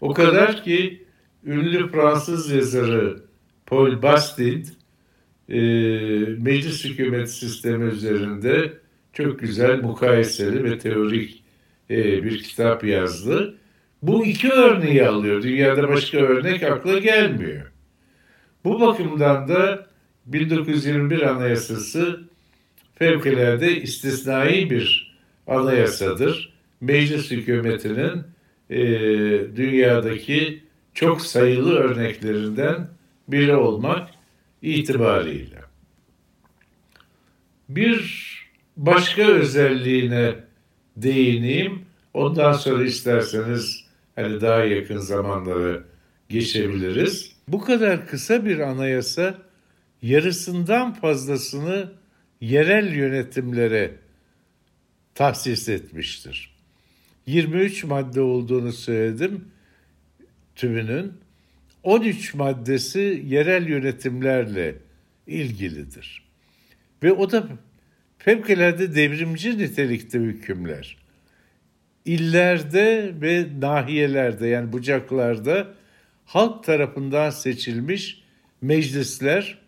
O 0.00 0.12
kadar 0.12 0.64
ki 0.64 1.04
ünlü 1.44 1.90
Fransız 1.90 2.50
yazarı 2.50 3.24
Paul 3.66 4.02
Bastide 4.02 4.68
e, 5.48 5.58
meclis 6.38 6.84
hükümet 6.84 7.30
sistemi 7.30 7.84
üzerinde 7.84 8.72
çok 9.12 9.38
güzel 9.38 9.82
mukayeseli 9.82 10.64
ve 10.64 10.78
teorik 10.78 11.42
e, 11.90 12.24
bir 12.24 12.42
kitap 12.42 12.84
yazdı. 12.84 13.54
Bu 14.02 14.26
iki 14.26 14.52
örneği 14.52 15.06
alıyor. 15.06 15.42
Dünyada 15.42 15.88
başka 15.88 16.18
örnek 16.18 16.62
akla 16.62 16.98
gelmiyor. 16.98 17.72
Bu 18.64 18.80
bakımdan 18.80 19.48
da 19.48 19.86
1921 20.26 21.22
Anayasası 21.22 22.20
fevkalade 22.94 23.80
istisnai 23.80 24.70
bir 24.70 25.16
anayasadır. 25.46 26.54
Meclis 26.80 27.30
hükümetinin 27.30 28.22
e, 28.70 28.78
dünyadaki 29.56 30.62
çok 30.94 31.20
sayılı 31.22 31.74
örneklerinden 31.74 32.88
biri 33.28 33.56
olmak 33.56 34.08
itibariyle. 34.64 35.60
Bir 37.68 38.24
başka 38.76 39.22
özelliğine 39.22 40.34
değineyim. 40.96 41.82
Ondan 42.14 42.52
sonra 42.52 42.84
isterseniz 42.84 43.84
hani 44.16 44.40
daha 44.40 44.64
yakın 44.64 44.98
zamanlara 44.98 45.84
geçebiliriz. 46.28 47.32
Bu 47.48 47.60
kadar 47.60 48.06
kısa 48.06 48.44
bir 48.44 48.58
anayasa 48.58 49.38
yarısından 50.02 50.92
fazlasını 50.94 51.92
yerel 52.40 52.94
yönetimlere 52.94 53.94
tahsis 55.14 55.68
etmiştir. 55.68 56.54
23 57.26 57.84
madde 57.84 58.20
olduğunu 58.20 58.72
söyledim 58.72 59.44
tümünün. 60.56 61.23
13 61.84 62.34
maddesi 62.34 63.22
yerel 63.26 63.68
yönetimlerle 63.68 64.74
ilgilidir. 65.26 66.24
Ve 67.02 67.12
o 67.12 67.30
da 67.30 67.48
fevkalade 68.18 68.94
devrimci 68.94 69.58
nitelikte 69.58 70.18
hükümler. 70.18 70.96
İllerde 72.04 73.12
ve 73.20 73.46
nahiyelerde 73.60 74.46
yani 74.46 74.72
bucaklarda 74.72 75.74
halk 76.24 76.64
tarafından 76.64 77.30
seçilmiş 77.30 78.22
meclisler 78.60 79.58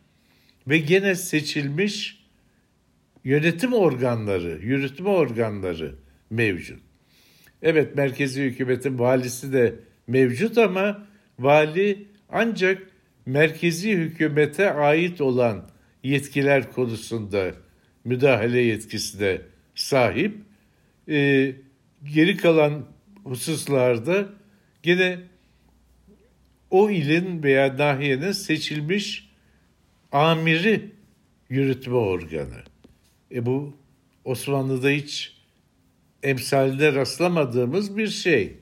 ve 0.68 0.78
gene 0.78 1.14
seçilmiş 1.14 2.26
yönetim 3.24 3.72
organları, 3.72 4.58
yürütme 4.62 5.08
organları 5.08 5.94
mevcut. 6.30 6.80
Evet 7.62 7.96
merkezi 7.96 8.42
hükümetin 8.42 8.98
valisi 8.98 9.52
de 9.52 9.74
mevcut 10.06 10.58
ama 10.58 11.06
vali 11.38 12.06
ancak 12.28 12.82
merkezi 13.26 13.92
hükümete 13.92 14.72
ait 14.72 15.20
olan 15.20 15.70
yetkiler 16.02 16.72
konusunda 16.72 17.52
müdahale 18.04 18.60
yetkisi 18.60 19.20
de 19.20 19.42
sahip. 19.74 20.36
Ee, 21.08 21.52
geri 22.14 22.36
kalan 22.36 22.86
hususlarda 23.24 24.28
gene 24.82 25.18
o 26.70 26.90
ilin 26.90 27.42
veya 27.42 27.78
nahiyenin 27.78 28.32
seçilmiş 28.32 29.30
amiri 30.12 30.90
yürütme 31.48 31.94
organı. 31.94 32.62
E 33.34 33.46
bu 33.46 33.76
Osmanlı'da 34.24 34.88
hiç 34.88 35.36
emsalde 36.22 36.92
rastlamadığımız 36.92 37.96
bir 37.96 38.08
şey. 38.08 38.56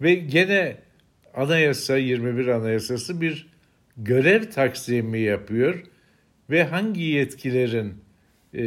Ve 0.00 0.14
gene 0.14 0.76
anayasa 1.38 1.96
21 1.96 2.46
anayasası 2.46 3.20
bir 3.20 3.46
görev 3.96 4.50
taksimi 4.50 5.20
yapıyor 5.20 5.82
ve 6.50 6.64
hangi 6.64 7.02
yetkilerin 7.02 7.94
e, 8.54 8.64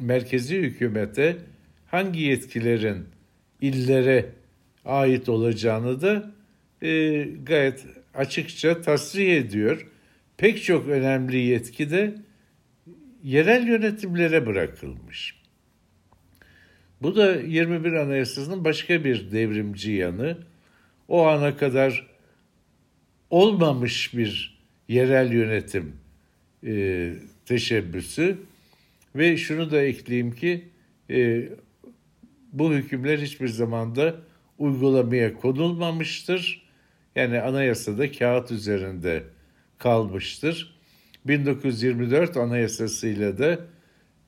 merkezi 0.00 0.58
hükümete 0.58 1.36
hangi 1.86 2.20
yetkilerin 2.20 3.04
illere 3.60 4.26
ait 4.84 5.28
olacağını 5.28 6.00
da 6.00 6.30
e, 6.82 7.22
gayet 7.42 7.86
açıkça 8.14 8.80
tasrih 8.80 9.36
ediyor. 9.36 9.86
Pek 10.36 10.62
çok 10.62 10.88
önemli 10.88 11.36
yetki 11.36 11.90
de 11.90 12.14
yerel 13.24 13.66
yönetimlere 13.66 14.46
bırakılmış. 14.46 15.40
Bu 17.02 17.16
da 17.16 17.34
21 17.34 17.92
Anayasası'nın 17.92 18.64
başka 18.64 19.04
bir 19.04 19.32
devrimci 19.32 19.92
yanı. 19.92 20.38
O 21.08 21.26
ana 21.26 21.56
kadar 21.56 22.06
olmamış 23.30 24.14
bir 24.14 24.58
yerel 24.88 25.32
yönetim 25.32 25.96
e, 26.66 27.12
teşebbüsü 27.46 28.38
ve 29.16 29.36
şunu 29.36 29.70
da 29.70 29.82
ekleyeyim 29.82 30.32
ki 30.32 30.68
e, 31.10 31.48
bu 32.52 32.72
hükümler 32.72 33.18
hiçbir 33.18 33.48
zamanda 33.48 34.14
uygulamaya 34.58 35.34
konulmamıştır. 35.34 36.64
Yani 37.16 37.40
anayasada 37.40 38.12
kağıt 38.12 38.50
üzerinde 38.50 39.22
kalmıştır. 39.78 40.74
1924 41.24 42.36
anayasasıyla 42.36 43.38
da 43.38 43.58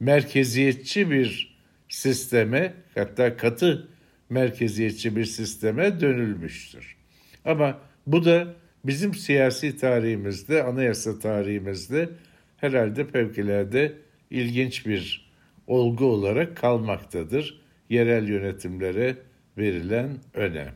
merkeziyetçi 0.00 1.10
bir 1.10 1.56
sisteme 1.88 2.74
hatta 2.94 3.36
katı 3.36 3.88
merkeziyetçi 4.30 5.16
bir 5.16 5.24
sisteme 5.24 6.00
dönülmüştür. 6.00 6.96
Ama 7.44 7.78
bu 8.06 8.24
da 8.24 8.54
bizim 8.84 9.14
siyasi 9.14 9.76
tarihimizde, 9.76 10.62
anayasa 10.62 11.18
tarihimizde 11.18 12.08
herhalde 12.56 13.04
fevkalade 13.04 13.98
ilginç 14.30 14.86
bir 14.86 15.32
olgu 15.66 16.04
olarak 16.04 16.56
kalmaktadır. 16.56 17.60
Yerel 17.90 18.28
yönetimlere 18.28 19.16
verilen 19.58 20.18
önem. 20.34 20.74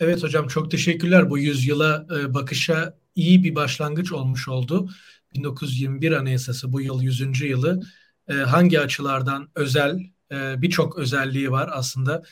Evet 0.00 0.22
hocam 0.22 0.48
çok 0.48 0.70
teşekkürler. 0.70 1.30
Bu 1.30 1.38
yüzyıla 1.38 2.06
e, 2.20 2.34
bakışa 2.34 2.98
iyi 3.14 3.44
bir 3.44 3.54
başlangıç 3.54 4.12
olmuş 4.12 4.48
oldu. 4.48 4.88
1921 5.34 6.12
Anayasası 6.12 6.72
bu 6.72 6.80
yıl 6.80 7.02
100. 7.02 7.40
yılı 7.40 7.82
e, 8.28 8.32
hangi 8.32 8.80
açılardan 8.80 9.48
özel 9.54 10.00
e, 10.32 10.62
birçok 10.62 10.98
özelliği 10.98 11.50
var 11.50 11.70
aslında. 11.72 12.22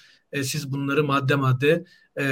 Siz 0.42 0.72
bunları 0.72 1.04
madde 1.04 1.34
madde 1.34 1.84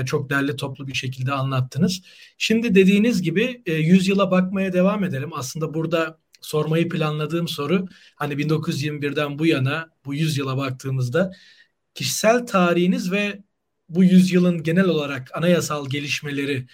çok 0.07 0.31
derli 0.31 0.57
toplu 0.57 0.89
bir 0.89 0.95
şekilde 0.95 1.33
anlattınız. 1.33 2.03
Şimdi 2.39 2.75
dediğiniz 2.75 3.23
gibi 3.23 3.63
100 3.67 4.09
yıla 4.09 4.31
bakmaya 4.31 4.73
devam 4.73 5.05
edelim. 5.05 5.31
Aslında 5.35 5.75
burada 5.75 6.19
sormayı 6.41 6.89
planladığım 6.89 7.49
soru 7.49 7.87
hani 8.17 8.35
1921'den 8.35 9.39
bu 9.39 9.47
yana 9.47 9.91
bu 10.05 10.15
100 10.15 10.39
yıla 10.39 10.57
baktığımızda 10.57 11.33
kişisel 11.95 12.47
tarihiniz 12.47 13.13
ve 13.13 13.43
bu 13.89 14.05
yüzyılın 14.05 14.63
genel 14.63 14.85
olarak 14.85 15.37
anayasal 15.37 15.89
gelişmeleri 15.89 16.67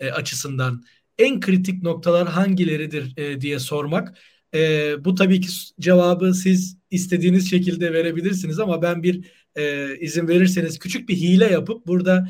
e, 0.00 0.10
açısından 0.10 0.84
en 1.18 1.40
kritik 1.40 1.82
noktalar 1.82 2.28
hangileridir 2.28 3.16
e, 3.16 3.40
diye 3.40 3.58
sormak. 3.58 4.18
E, 4.54 5.04
bu 5.04 5.14
tabii 5.14 5.40
ki 5.40 5.48
cevabı 5.80 6.34
siz 6.34 6.76
istediğiniz 6.90 7.50
şekilde 7.50 7.92
verebilirsiniz 7.92 8.58
ama 8.58 8.82
ben 8.82 9.02
bir 9.02 9.30
e, 9.56 9.96
izin 9.98 10.28
verirseniz 10.28 10.78
küçük 10.78 11.08
bir 11.08 11.16
hile 11.16 11.46
yapıp 11.46 11.86
burada 11.86 12.28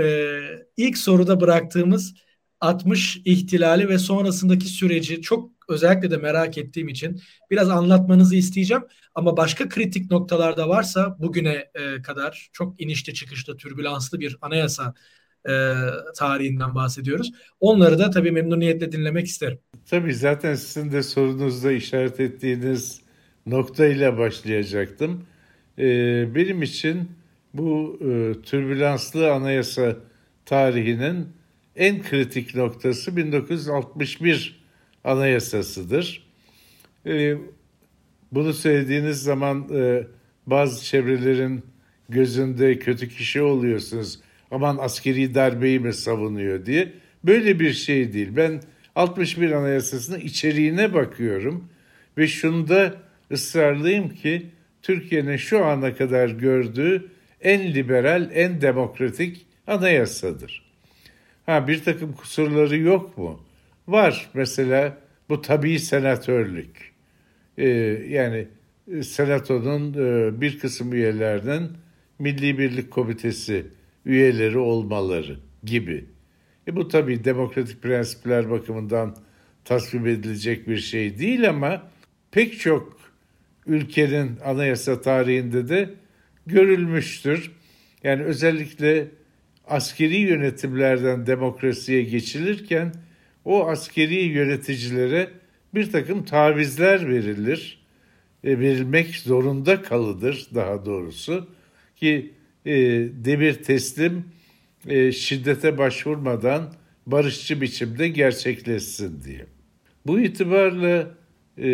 e, 0.00 0.38
ilk 0.76 0.98
soruda 0.98 1.40
bıraktığımız 1.40 2.14
60 2.60 3.16
ihtilali 3.24 3.88
ve 3.88 3.98
sonrasındaki 3.98 4.66
süreci 4.66 5.22
çok 5.22 5.50
özellikle 5.68 6.10
de 6.10 6.16
merak 6.16 6.58
ettiğim 6.58 6.88
için 6.88 7.20
biraz 7.50 7.70
anlatmanızı 7.70 8.36
isteyeceğim. 8.36 8.82
Ama 9.14 9.36
başka 9.36 9.68
kritik 9.68 10.10
noktalar 10.10 10.56
da 10.56 10.68
varsa 10.68 11.16
bugüne 11.18 11.70
e, 11.74 12.02
kadar 12.02 12.50
çok 12.52 12.80
inişte 12.80 13.14
çıkışta 13.14 13.56
türbülanslı 13.56 14.20
bir 14.20 14.36
anayasa 14.40 14.94
e, 15.48 15.52
tarihinden 16.16 16.74
bahsediyoruz. 16.74 17.30
Onları 17.60 17.98
da 17.98 18.10
tabii 18.10 18.30
memnuniyetle 18.30 18.92
dinlemek 18.92 19.26
isterim. 19.26 19.58
Tabii 19.90 20.14
zaten 20.14 20.54
sizin 20.54 20.92
de 20.92 21.02
sorunuzda 21.02 21.72
işaret 21.72 22.20
ettiğiniz 22.20 23.00
noktayla 23.46 24.18
başlayacaktım. 24.18 25.26
E, 25.78 25.84
benim 26.34 26.62
için 26.62 27.10
bu 27.54 27.98
e, 28.00 28.42
türbülanslı 28.42 29.32
anayasa 29.32 29.96
tarihinin 30.46 31.28
en 31.76 32.02
kritik 32.02 32.54
noktası 32.54 33.16
1961 33.16 34.64
anayasasıdır. 35.04 36.28
E, 37.06 37.36
bunu 38.32 38.52
söylediğiniz 38.52 39.22
zaman 39.22 39.68
e, 39.74 40.06
bazı 40.46 40.84
çevrelerin 40.84 41.62
gözünde 42.08 42.78
kötü 42.78 43.08
kişi 43.08 43.42
oluyorsunuz. 43.42 44.18
Aman 44.50 44.78
askeri 44.80 45.34
darbeyi 45.34 45.80
mi 45.80 45.92
savunuyor 45.92 46.66
diye. 46.66 46.92
Böyle 47.24 47.60
bir 47.60 47.72
şey 47.72 48.12
değil. 48.12 48.28
Ben 48.36 48.60
61 48.94 49.50
Anayasası'nın 49.50 50.20
içeriğine 50.20 50.94
bakıyorum 50.94 51.68
ve 52.18 52.26
şunda 52.26 52.94
ısrarlıyım 53.32 54.08
ki 54.08 54.46
Türkiye'nin 54.82 55.36
şu 55.36 55.64
ana 55.64 55.94
kadar 55.94 56.28
gördüğü 56.28 57.08
en 57.42 57.74
liberal, 57.74 58.30
en 58.34 58.60
demokratik 58.60 59.46
anayasadır. 59.66 60.68
Ha 61.46 61.68
bir 61.68 61.84
takım 61.84 62.12
kusurları 62.12 62.76
yok 62.76 63.18
mu? 63.18 63.40
Var. 63.88 64.30
Mesela 64.34 64.98
bu 65.28 65.42
tabii 65.42 65.78
senatörlük. 65.78 66.92
Ee, 67.58 67.68
yani 68.08 68.48
e, 68.92 69.02
senatonun 69.02 69.92
e, 69.92 70.40
bir 70.40 70.58
kısım 70.58 70.92
üyelerinin 70.92 71.70
Milli 72.18 72.58
Birlik 72.58 72.90
Komitesi 72.90 73.66
üyeleri 74.08 74.58
olmaları 74.58 75.38
gibi. 75.64 76.04
E 76.68 76.76
bu 76.76 76.88
tabii 76.88 77.24
demokratik 77.24 77.82
prensipler 77.82 78.50
bakımından 78.50 79.16
tasvip 79.64 80.06
edilecek 80.06 80.68
bir 80.68 80.76
şey 80.76 81.18
değil 81.18 81.48
ama 81.48 81.82
pek 82.30 82.60
çok 82.60 82.98
ülkenin 83.66 84.38
anayasa 84.44 85.00
tarihinde 85.00 85.68
de 85.68 85.90
görülmüştür. 86.46 87.52
Yani 88.04 88.22
özellikle 88.22 89.08
askeri 89.66 90.16
yönetimlerden 90.16 91.26
demokrasiye 91.26 92.02
geçilirken 92.02 92.92
o 93.44 93.68
askeri 93.68 94.14
yöneticilere 94.14 95.30
bir 95.74 95.92
takım 95.92 96.24
tavizler 96.24 97.08
verilir. 97.08 97.78
E, 98.44 98.58
verilmek 98.58 99.16
zorunda 99.16 99.82
kalıdır 99.82 100.48
daha 100.54 100.86
doğrusu 100.86 101.48
ki 101.96 102.32
e, 102.66 102.74
demir 103.24 103.54
teslim 103.54 104.24
e, 104.88 105.12
şiddete 105.12 105.78
başvurmadan 105.78 106.72
barışçı 107.06 107.60
biçimde 107.60 108.08
gerçekleşsin 108.08 109.22
diye. 109.24 109.46
Bu 110.06 110.20
itibarla 110.20 111.10
e, 111.58 111.68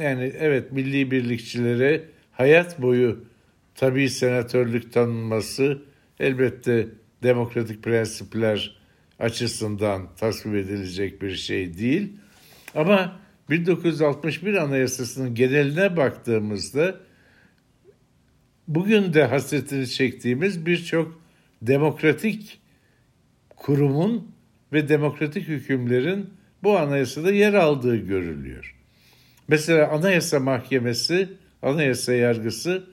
yani 0.00 0.32
evet 0.38 0.72
milli 0.72 1.10
birlikçilere 1.10 2.04
hayat 2.32 2.82
boyu 2.82 3.24
tabii 3.74 4.08
senatörlük 4.08 4.92
tanınması 4.92 5.82
elbette 6.20 6.88
demokratik 7.22 7.82
prensipler 7.82 8.76
açısından 9.18 10.08
tasvip 10.16 10.54
edilecek 10.54 11.22
bir 11.22 11.34
şey 11.34 11.78
değil. 11.78 12.12
Ama 12.74 13.20
1961 13.50 14.54
Anayasası'nın 14.54 15.34
geneline 15.34 15.96
baktığımızda 15.96 17.00
bugün 18.68 19.14
de 19.14 19.24
hasretini 19.24 19.88
çektiğimiz 19.88 20.66
birçok 20.66 21.20
demokratik 21.62 22.60
kurumun 23.56 24.32
ve 24.72 24.88
demokratik 24.88 25.48
hükümlerin 25.48 26.30
bu 26.62 26.78
anayasada 26.78 27.32
yer 27.32 27.54
aldığı 27.54 27.96
görülüyor. 27.96 28.76
Mesela 29.48 29.90
Anayasa 29.90 30.40
Mahkemesi, 30.40 31.28
Anayasa 31.62 32.12
Yargısı 32.12 32.84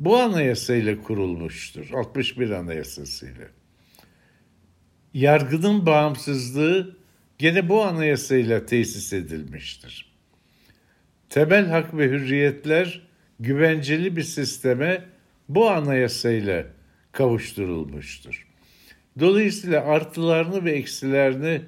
bu 0.00 0.16
anayasayla 0.16 1.02
kurulmuştur. 1.02 1.90
61 1.94 2.50
Anayasasıyla. 2.50 3.44
Yargının 5.14 5.86
bağımsızlığı 5.86 6.96
gene 7.38 7.68
bu 7.68 7.82
anayasayla 7.82 8.66
tesis 8.66 9.12
edilmiştir. 9.12 10.12
Temel 11.30 11.66
hak 11.66 11.96
ve 11.96 12.08
hürriyetler 12.08 13.05
güvenceli 13.40 14.16
bir 14.16 14.22
sisteme 14.22 15.04
bu 15.48 15.70
anayasayla 15.70 16.66
kavuşturulmuştur. 17.12 18.46
Dolayısıyla 19.20 19.84
artılarını 19.84 20.64
ve 20.64 20.72
eksilerini 20.72 21.62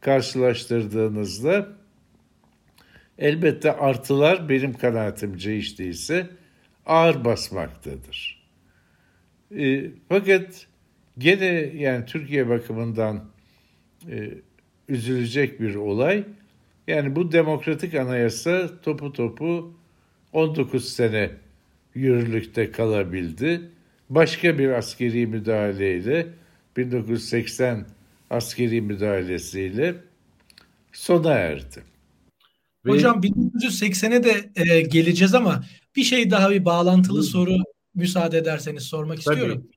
karşılaştırdığınızda 0.00 1.68
elbette 3.18 3.72
artılar 3.72 4.48
benim 4.48 4.72
kanaatimce 4.72 5.58
hiç 5.58 5.78
değilse 5.78 6.30
ağır 6.86 7.24
basmaktadır. 7.24 8.44
E, 9.58 9.90
fakat 10.08 10.66
gene 11.18 11.44
yani 11.74 12.04
Türkiye 12.04 12.48
bakımından 12.48 13.24
e, 14.10 14.30
üzülecek 14.88 15.60
bir 15.60 15.74
olay. 15.74 16.24
Yani 16.86 17.16
bu 17.16 17.32
demokratik 17.32 17.94
anayasa 17.94 18.80
topu 18.80 19.12
topu 19.12 19.74
19 20.34 20.88
sene 20.88 21.30
yürürlükte 21.94 22.70
kalabildi. 22.70 23.70
Başka 24.10 24.58
bir 24.58 24.68
askeri 24.68 25.26
müdahaleyle 25.26 26.26
1980 26.76 27.86
askeri 28.30 28.80
müdahalesiyle 28.80 29.94
sona 30.92 31.32
erdi. 31.32 31.82
Hocam 32.86 33.20
1980'e 33.20 34.24
de 34.24 34.50
e, 34.56 34.80
geleceğiz 34.80 35.34
ama 35.34 35.64
bir 35.96 36.04
şey 36.04 36.30
daha 36.30 36.50
bir 36.50 36.64
bağlantılı 36.64 37.18
Hı. 37.18 37.22
soru 37.22 37.56
müsaade 37.94 38.38
ederseniz 38.38 38.82
sormak 38.82 39.22
Tabii. 39.22 39.34
istiyorum. 39.34 39.68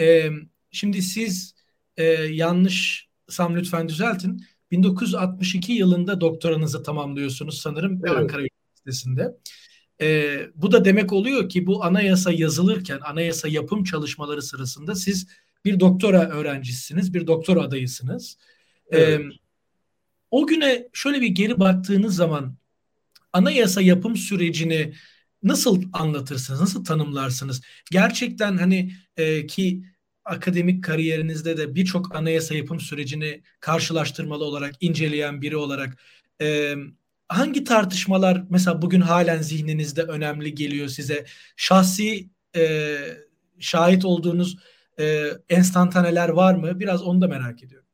E, 0.00 0.30
şimdi 0.70 1.02
siz 1.02 1.54
e, 1.96 2.04
yanlışsam 2.12 3.56
lütfen 3.56 3.88
düzeltin. 3.88 4.44
1962 4.70 5.72
yılında 5.72 6.20
doktoranızı 6.20 6.82
tamamlıyorsunuz 6.82 7.60
sanırım 7.60 8.00
evet. 8.04 8.16
Ankara 8.16 8.42
Üniversitesi'nde. 8.42 9.36
E, 10.00 10.38
bu 10.54 10.72
da 10.72 10.84
demek 10.84 11.12
oluyor 11.12 11.48
ki 11.48 11.66
bu 11.66 11.84
anayasa 11.84 12.32
yazılırken, 12.32 13.00
anayasa 13.04 13.48
yapım 13.48 13.84
çalışmaları 13.84 14.42
sırasında 14.42 14.94
siz 14.94 15.26
bir 15.64 15.80
doktora 15.80 16.28
öğrencisisiniz, 16.28 17.14
bir 17.14 17.26
doktora 17.26 17.62
adayısınız. 17.62 18.36
Evet. 18.90 19.20
E, 19.20 19.24
o 20.30 20.46
güne 20.46 20.88
şöyle 20.92 21.20
bir 21.20 21.28
geri 21.28 21.60
baktığınız 21.60 22.16
zaman 22.16 22.56
anayasa 23.32 23.82
yapım 23.82 24.16
sürecini 24.16 24.92
nasıl 25.42 25.82
anlatırsınız, 25.92 26.60
nasıl 26.60 26.84
tanımlarsınız? 26.84 27.62
Gerçekten 27.90 28.56
hani 28.56 28.92
e, 29.16 29.46
ki 29.46 29.84
akademik 30.24 30.84
kariyerinizde 30.84 31.56
de 31.56 31.74
birçok 31.74 32.14
anayasa 32.14 32.54
yapım 32.54 32.80
sürecini 32.80 33.42
karşılaştırmalı 33.60 34.44
olarak 34.44 34.74
inceleyen 34.80 35.42
biri 35.42 35.56
olarak 35.56 35.98
e, 36.40 36.74
hangi 37.30 37.64
tartışmalar 37.64 38.44
mesela 38.50 38.82
bugün 38.82 39.00
halen 39.00 39.38
zihninizde 39.42 40.02
önemli 40.02 40.54
geliyor 40.54 40.88
size? 40.88 41.24
Şahsi 41.56 42.28
e, 42.56 42.96
şahit 43.58 44.04
olduğunuz 44.04 44.58
e, 45.00 45.26
enstantaneler 45.48 46.28
var 46.28 46.54
mı? 46.54 46.80
Biraz 46.80 47.02
onu 47.02 47.20
da 47.20 47.28
merak 47.28 47.62
ediyorum. 47.62 47.86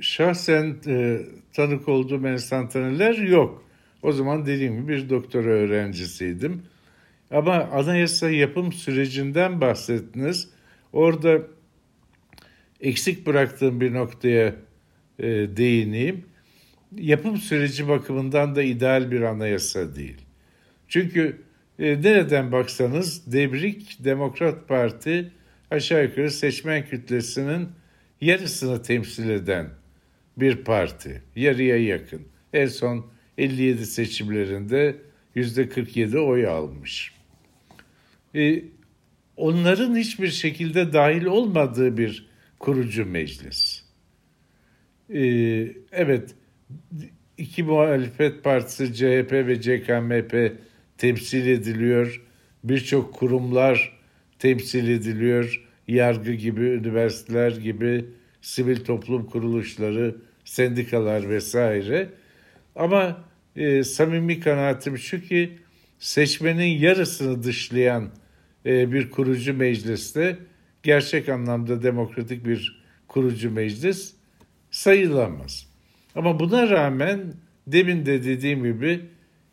Şahsen 0.00 0.76
e, 0.86 1.20
tanık 1.52 1.88
olduğum 1.88 2.26
enstantaneler 2.26 3.14
yok. 3.14 3.64
O 4.02 4.12
zaman 4.12 4.46
dediğim 4.46 4.82
gibi 4.82 4.92
bir 4.92 5.10
doktora 5.10 5.50
öğrencisiydim. 5.50 6.62
Ama 7.30 7.54
anayasa 7.54 8.30
yapım 8.30 8.72
sürecinden 8.72 9.60
bahsettiniz. 9.60 10.48
Orada 10.92 11.40
eksik 12.80 13.26
bıraktığım 13.26 13.80
bir 13.80 13.94
noktaya 13.94 14.54
e, 15.18 15.26
değineyim. 15.56 16.24
Yapım 16.98 17.36
süreci 17.36 17.88
bakımından 17.88 18.54
da 18.54 18.62
ideal 18.62 19.10
bir 19.10 19.20
anayasa 19.20 19.96
değil. 19.96 20.16
Çünkü 20.88 21.42
e, 21.78 22.02
nereden 22.02 22.52
baksanız 22.52 23.32
Debrik 23.32 24.04
Demokrat 24.04 24.68
Parti 24.68 25.30
aşağı 25.70 26.04
yukarı 26.04 26.30
seçmen 26.30 26.86
kütlesinin 26.86 27.68
yarısını 28.20 28.82
temsil 28.82 29.30
eden 29.30 29.70
bir 30.36 30.56
parti. 30.56 31.22
Yarıya 31.36 31.76
yakın. 31.76 32.22
En 32.52 32.66
son 32.66 33.06
57 33.38 33.86
seçimlerinde 33.86 34.96
yüzde 35.34 35.68
47 35.68 36.18
oy 36.18 36.46
almış. 36.46 37.14
Ee, 38.34 38.62
onların 39.36 39.96
hiçbir 39.96 40.30
şekilde 40.30 40.92
dahil 40.92 41.24
olmadığı 41.24 41.96
bir 41.96 42.28
kurucu 42.58 43.06
meclis. 43.06 43.84
Ee, 45.10 45.72
evet, 45.92 46.34
iki 47.38 47.62
muhalefet 47.62 48.44
partisi 48.44 48.94
CHP 48.94 49.32
ve 49.32 49.60
CKMP 49.60 50.52
temsil 50.98 51.46
ediliyor. 51.46 52.22
Birçok 52.64 53.14
kurumlar 53.14 53.98
temsil 54.38 54.88
ediliyor. 54.88 55.64
Yargı 55.88 56.32
gibi, 56.32 56.60
üniversiteler 56.60 57.52
gibi, 57.52 58.04
sivil 58.40 58.84
toplum 58.84 59.26
kuruluşları, 59.26 60.16
sendikalar 60.44 61.28
vesaire. 61.28 62.08
Ama 62.76 63.24
e, 63.56 63.84
samimi 63.84 64.40
kanaatim 64.40 64.98
şu 64.98 65.20
ki 65.20 65.58
seçmenin 65.98 66.78
yarısını 66.78 67.42
dışlayan 67.42 68.10
e, 68.66 68.92
bir 68.92 69.10
kurucu 69.10 69.54
mecliste 69.54 70.38
gerçek 70.82 71.28
anlamda 71.28 71.82
demokratik 71.82 72.46
bir 72.46 72.84
kurucu 73.08 73.50
meclis 73.50 74.14
sayılamaz. 74.70 75.73
Ama 76.14 76.40
buna 76.40 76.70
rağmen 76.70 77.34
demin 77.66 78.06
de 78.06 78.24
dediğim 78.24 78.64
gibi 78.64 79.00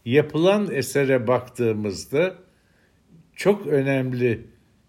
yapılan 0.05 0.71
esere 0.71 1.27
baktığımızda 1.27 2.35
çok 3.35 3.67
önemli 3.67 4.41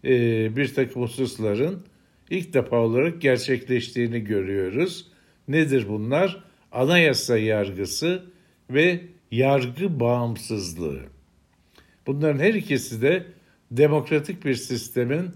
e, 0.04 0.11
bir 0.56 0.74
takım 0.74 1.02
hususların 1.02 1.82
ilk 2.30 2.54
defa 2.54 2.76
olarak 2.76 3.20
gerçekleştiğini 3.20 4.24
görüyoruz. 4.24 5.06
Nedir 5.48 5.88
bunlar? 5.88 6.44
Anayasa 6.72 7.38
yargısı 7.38 8.24
ve 8.70 9.00
yargı 9.30 10.00
bağımsızlığı. 10.00 11.00
Bunların 12.06 12.38
her 12.38 12.54
ikisi 12.54 13.02
de 13.02 13.26
demokratik 13.70 14.44
bir 14.44 14.54
sistemin 14.54 15.30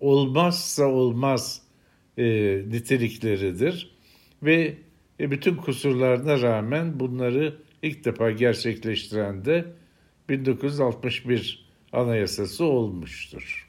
olmazsa 0.00 0.84
olmaz 0.84 1.62
e, 2.18 2.24
nitelikleridir 2.68 3.96
ve 4.42 4.74
e, 5.20 5.30
bütün 5.30 5.56
kusurlarına 5.56 6.42
rağmen 6.42 7.00
bunları 7.00 7.56
ilk 7.82 8.04
defa 8.04 8.30
gerçekleştiren 8.30 9.44
de 9.44 9.64
1961 10.28 11.64
Anayasası 11.92 12.64
olmuştur. 12.64 13.68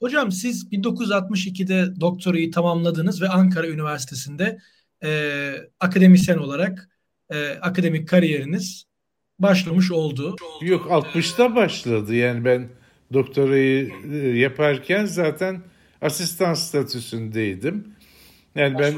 Hocam 0.00 0.32
siz 0.32 0.72
1962'de 0.72 2.00
doktorayı 2.00 2.50
tamamladınız 2.50 3.22
ve 3.22 3.28
Ankara 3.28 3.68
Üniversitesi'nde 3.68 4.58
e, 5.04 5.52
akademisyen 5.80 6.38
olarak 6.38 6.88
e, 7.30 7.48
akademik 7.48 8.08
kariyeriniz 8.08 8.84
başlamış 9.38 9.90
oldu. 9.90 10.36
Yok 10.62 10.86
60'ta 10.86 11.56
başladı 11.56 12.14
yani 12.14 12.44
ben 12.44 12.68
doktorayı 13.12 13.92
e, 14.12 14.16
yaparken 14.16 15.04
zaten 15.04 15.62
asistan 16.00 16.54
statüsündeydim. 16.54 17.94
Yani 18.54 18.78
ben 18.78 18.94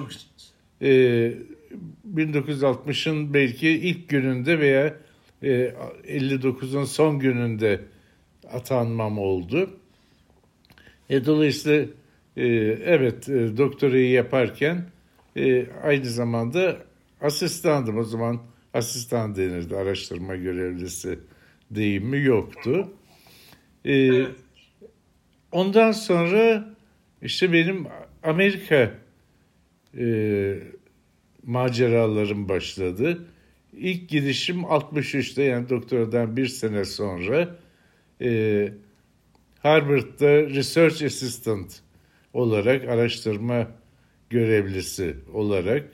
e, 0.82 1.32
1960'ın 2.14 3.34
belki 3.34 3.68
ilk 3.68 4.08
gününde 4.08 4.58
veya 4.58 4.96
e, 5.42 5.74
59'un 6.04 6.84
son 6.84 7.18
gününde 7.18 7.80
atanmam 8.52 9.18
oldu. 9.18 9.70
E, 11.10 11.24
dolayısıyla 11.24 11.86
e, 12.36 12.46
evet 12.84 13.28
e, 13.28 13.56
doktorayı 13.56 14.10
yaparken 14.10 14.84
e, 15.36 15.66
aynı 15.82 16.04
zamanda 16.04 16.76
asistandım. 17.20 17.98
O 17.98 18.04
zaman 18.04 18.40
asistan 18.74 19.36
denirdi, 19.36 19.76
araştırma 19.76 20.36
görevlisi 20.36 21.18
deyimi 21.70 22.24
yoktu. 22.24 22.88
E, 23.86 24.26
ondan 25.52 25.92
sonra 25.92 26.74
işte 27.22 27.52
benim 27.52 27.86
Amerika 28.22 28.94
e, 29.98 30.06
maceralarım 31.46 32.48
başladı. 32.48 33.26
İlk 33.72 34.08
gidişim 34.08 34.60
63'te 34.60 35.42
yani 35.42 35.68
doktoradan 35.68 36.36
bir 36.36 36.46
sene 36.46 36.84
sonra 36.84 37.58
e, 38.20 38.72
Harvard'da 39.58 40.50
Research 40.50 41.02
Assistant 41.02 41.80
olarak 42.32 42.88
araştırma 42.88 43.68
görevlisi 44.30 45.16
olarak 45.32 45.90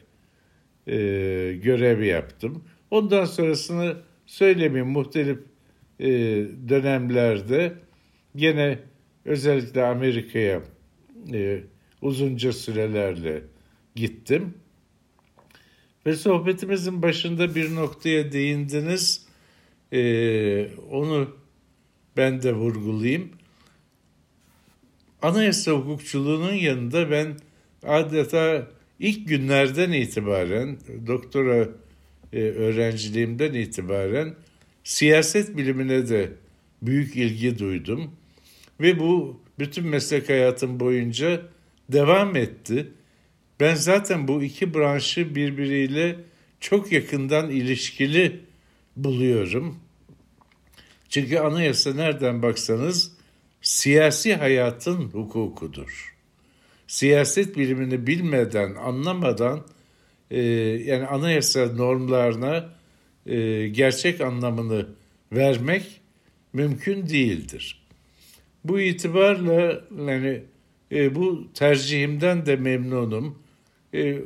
e, 0.87 0.95
görev 1.63 2.03
yaptım. 2.03 2.65
Ondan 2.91 3.25
sonrasını 3.25 3.97
söylemeyeyim 4.27 4.93
muhtelif 4.93 5.39
e, 6.01 6.09
dönemlerde 6.69 7.73
gene 8.37 8.79
özellikle 9.25 9.85
Amerika'ya 9.85 10.63
e, 11.33 11.61
uzunca 12.03 12.53
sürelerle 12.53 13.43
gittim. 13.95 14.55
Ve 16.07 16.17
sohbetimizin 16.17 17.03
başında 17.03 17.55
bir 17.55 17.75
noktaya 17.75 18.33
değindiniz. 18.33 19.27
E, 19.93 20.69
onu 20.91 21.37
ben 22.17 22.43
de 22.43 22.53
vurgulayayım. 22.53 23.31
Anayasa 25.23 25.73
hukukçuluğunun 25.73 26.53
yanında 26.53 27.11
ben 27.11 27.37
adeta 27.83 28.69
ilk 28.99 29.29
günlerden 29.29 29.93
itibaren, 29.93 30.79
doktora 31.07 31.69
e, 32.33 32.41
öğrenciliğimden 32.41 33.55
itibaren 33.55 34.35
siyaset 34.85 35.57
bilimine 35.57 36.09
de 36.09 36.33
büyük 36.83 37.17
ilgi 37.17 37.59
duydum. 37.59 38.11
Ve 38.81 38.99
bu 38.99 39.41
bütün 39.59 39.87
meslek 39.87 40.29
hayatım 40.29 40.81
boyunca 40.81 41.43
devam 41.89 42.37
etti. 42.37 42.93
Ben 43.63 43.75
zaten 43.75 44.29
bu 44.29 44.43
iki 44.43 44.75
branşı 44.75 45.35
birbiriyle 45.35 46.17
çok 46.61 46.93
yakından 46.93 47.51
ilişkili 47.51 48.41
buluyorum. 48.97 49.79
Çünkü 51.09 51.39
anayasa 51.39 51.95
nereden 51.95 52.43
baksanız 52.43 53.13
siyasi 53.61 54.35
hayatın 54.35 55.09
hukukudur. 55.09 56.17
Siyaset 56.87 57.57
bilimini 57.57 58.07
bilmeden, 58.07 58.75
anlamadan 58.75 59.67
e, 60.31 60.41
yani 60.85 61.07
anayasa 61.07 61.67
normlarına 61.67 62.75
e, 63.27 63.69
gerçek 63.69 64.21
anlamını 64.21 64.87
vermek 65.33 66.01
mümkün 66.53 67.09
değildir. 67.09 67.83
Bu 68.65 68.81
itibarla 68.81 69.85
yani 70.07 70.43
e, 70.93 71.15
bu 71.15 71.53
tercihimden 71.55 72.47
de 72.47 72.57
memnunum. 72.57 73.42
E, 73.95 74.19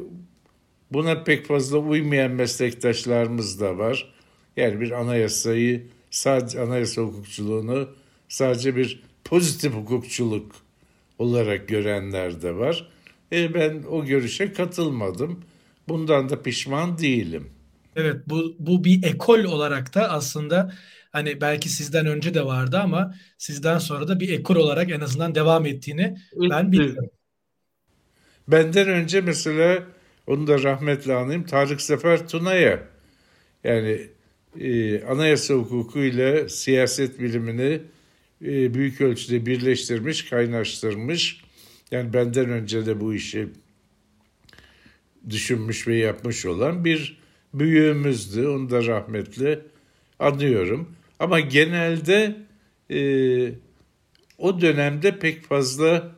buna 0.92 1.24
pek 1.24 1.46
fazla 1.46 1.78
uymayan 1.78 2.30
meslektaşlarımız 2.30 3.60
da 3.60 3.78
var. 3.78 4.12
Yani 4.56 4.80
bir 4.80 4.90
anayasayı 4.90 5.86
sadece 6.10 6.60
anayasa 6.60 7.02
hukukçuluğunu 7.02 7.88
sadece 8.28 8.76
bir 8.76 9.02
pozitif 9.24 9.72
hukukçuluk 9.72 10.52
olarak 11.18 11.68
görenler 11.68 12.42
de 12.42 12.56
var. 12.56 12.88
E 13.32 13.54
ben 13.54 13.82
o 13.90 14.04
görüşe 14.04 14.52
katılmadım. 14.52 15.44
Bundan 15.88 16.28
da 16.28 16.42
pişman 16.42 16.98
değilim. 16.98 17.50
Evet 17.96 18.16
bu, 18.26 18.56
bu 18.58 18.84
bir 18.84 19.02
ekol 19.02 19.44
olarak 19.44 19.94
da 19.94 20.10
aslında 20.10 20.72
hani 21.12 21.40
belki 21.40 21.68
sizden 21.68 22.06
önce 22.06 22.34
de 22.34 22.46
vardı 22.46 22.78
ama 22.78 23.14
sizden 23.38 23.78
sonra 23.78 24.08
da 24.08 24.20
bir 24.20 24.28
ekol 24.28 24.56
olarak 24.56 24.90
en 24.90 25.00
azından 25.00 25.34
devam 25.34 25.66
ettiğini 25.66 26.16
ben 26.50 26.72
biliyorum. 26.72 27.10
Benden 28.48 28.88
önce 28.88 29.20
mesela 29.20 29.82
onu 30.26 30.46
da 30.46 30.62
rahmetle 30.62 31.14
anayım 31.14 31.44
Tarık 31.44 31.80
Sefer 31.80 32.28
Tuna'ya 32.28 32.82
yani 33.64 34.00
e, 34.60 35.02
anayasa 35.04 35.54
hukuku 35.54 35.98
ile 35.98 36.48
siyaset 36.48 37.20
bilimini 37.20 37.80
e, 38.42 38.74
büyük 38.74 39.00
ölçüde 39.00 39.46
birleştirmiş, 39.46 40.24
kaynaştırmış. 40.24 41.40
Yani 41.90 42.12
benden 42.12 42.50
önce 42.50 42.86
de 42.86 43.00
bu 43.00 43.14
işi 43.14 43.48
düşünmüş 45.30 45.88
ve 45.88 45.96
yapmış 45.96 46.46
olan 46.46 46.84
bir 46.84 47.18
büyüğümüzdü. 47.54 48.46
Onu 48.46 48.70
da 48.70 48.86
rahmetli 48.86 49.58
anıyorum. 50.18 50.96
Ama 51.18 51.40
genelde 51.40 52.36
e, 52.90 52.98
o 54.38 54.60
dönemde 54.60 55.18
pek 55.18 55.44
fazla 55.44 56.15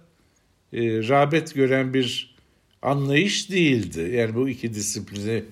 e, 0.73 1.09
rağbet 1.09 1.55
gören 1.55 1.95
bir 1.95 2.37
anlayış 2.83 3.51
değildi. 3.51 4.01
Yani 4.01 4.35
bu 4.35 4.49
iki 4.49 4.75
disiplini 4.75 5.45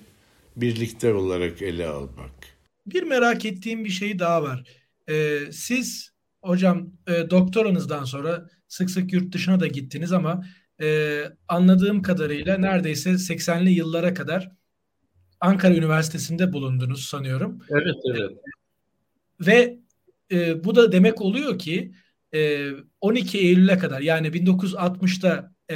birlikte 0.55 1.13
olarak 1.13 1.61
ele 1.61 1.87
almak. 1.87 2.31
Bir 2.87 3.03
merak 3.03 3.45
ettiğim 3.45 3.85
bir 3.85 3.89
şey 3.89 4.19
daha 4.19 4.43
var. 4.43 4.63
Ee, 5.09 5.39
siz 5.51 6.11
hocam 6.41 6.91
e, 7.07 7.29
doktoranızdan 7.29 8.03
sonra 8.03 8.49
sık 8.67 8.89
sık 8.89 9.13
yurt 9.13 9.33
dışına 9.33 9.59
da 9.59 9.67
gittiniz 9.67 10.11
ama 10.11 10.45
e, 10.81 11.19
anladığım 11.47 12.01
kadarıyla 12.01 12.57
neredeyse 12.57 13.09
80'li 13.09 13.69
yıllara 13.69 14.13
kadar 14.13 14.51
Ankara 15.39 15.75
Üniversitesi'nde 15.75 16.53
bulundunuz 16.53 17.05
sanıyorum. 17.05 17.59
Evet, 17.69 17.95
evet. 18.15 18.31
Ve 19.41 19.77
e, 20.31 20.63
bu 20.63 20.75
da 20.75 20.91
demek 20.91 21.21
oluyor 21.21 21.59
ki 21.59 21.91
e, 22.37 22.71
12 23.01 23.37
Eylül'e 23.37 23.77
kadar 23.77 24.01
yani 24.01 24.27
1960'da 24.27 25.55
e, 25.71 25.75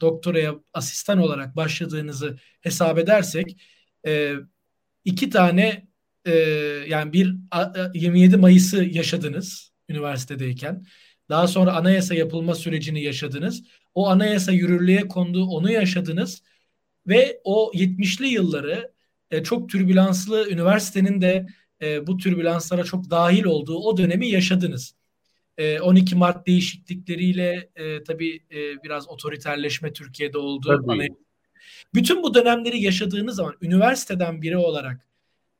doktoraya 0.00 0.54
asistan 0.72 1.18
olarak 1.18 1.56
başladığınızı 1.56 2.38
hesap 2.60 2.98
edersek 2.98 3.62
e, 4.06 4.34
iki 5.04 5.30
tane 5.30 5.88
e, 6.24 6.32
yani 6.88 7.12
bir 7.12 7.34
27 7.94 8.36
Mayıs'ı 8.36 8.84
yaşadınız 8.84 9.72
üniversitedeyken. 9.88 10.84
Daha 11.28 11.48
sonra 11.48 11.72
anayasa 11.72 12.14
yapılma 12.14 12.54
sürecini 12.54 13.02
yaşadınız. 13.02 13.62
O 13.94 14.08
anayasa 14.08 14.52
yürürlüğe 14.52 15.08
kondu, 15.08 15.44
onu 15.44 15.72
yaşadınız. 15.72 16.42
Ve 17.06 17.40
o 17.44 17.72
70'li 17.74 18.26
yılları 18.26 18.92
e, 19.30 19.42
çok 19.42 19.70
türbülanslı 19.70 20.50
üniversitenin 20.50 21.20
de 21.20 21.46
e, 21.82 22.06
bu 22.06 22.16
türbülanslara 22.16 22.84
çok 22.84 23.10
dahil 23.10 23.44
olduğu 23.44 23.78
o 23.78 23.96
dönemi 23.96 24.28
yaşadınız. 24.28 24.99
E, 25.60 25.80
12 25.80 26.16
Mart 26.16 26.46
değişiklikleriyle 26.46 27.70
e, 27.76 28.02
tabii 28.02 28.40
e, 28.50 28.82
biraz 28.82 29.08
otoriterleşme 29.08 29.92
Türkiye'de 29.92 30.38
oldu. 30.38 30.82
Tabii. 30.86 31.08
Bütün 31.94 32.22
bu 32.22 32.34
dönemleri 32.34 32.82
yaşadığınız 32.82 33.36
zaman 33.36 33.54
üniversiteden 33.60 34.42
biri 34.42 34.56
olarak 34.56 35.06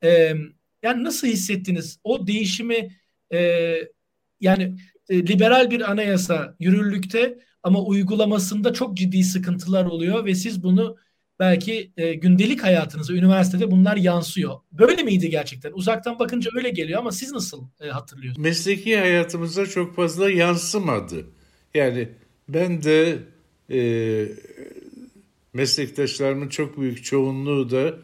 e, 0.04 0.32
yani 0.82 1.04
nasıl 1.04 1.26
hissettiniz? 1.26 1.98
O 2.04 2.26
değişimi 2.26 2.96
e, 3.32 3.38
yani 4.40 4.76
e, 5.08 5.26
liberal 5.26 5.70
bir 5.70 5.90
anayasa 5.90 6.56
yürürlükte 6.60 7.38
ama 7.62 7.84
uygulamasında 7.84 8.72
çok 8.72 8.96
ciddi 8.96 9.24
sıkıntılar 9.24 9.84
oluyor 9.84 10.24
ve 10.24 10.34
siz 10.34 10.62
bunu 10.62 10.96
belki 11.40 11.92
e, 11.96 12.14
gündelik 12.14 12.62
hayatınıza 12.64 13.12
üniversitede 13.12 13.70
bunlar 13.70 13.96
yansıyor. 13.96 14.54
Böyle 14.72 15.02
miydi 15.02 15.30
gerçekten? 15.30 15.72
Uzaktan 15.72 16.18
bakınca 16.18 16.50
öyle 16.56 16.70
geliyor 16.70 16.98
ama 16.98 17.12
siz 17.12 17.32
nasıl 17.32 17.64
e, 17.80 17.88
hatırlıyorsunuz? 17.88 18.44
Mesleki 18.44 18.96
hayatımıza 18.98 19.66
çok 19.66 19.96
fazla 19.96 20.30
yansımadı. 20.30 21.26
Yani 21.74 22.08
ben 22.48 22.82
de 22.82 23.18
e, 23.70 23.80
meslektaşlarımın 25.52 26.48
çok 26.48 26.80
büyük 26.80 27.04
çoğunluğu 27.04 27.70
da 27.70 27.98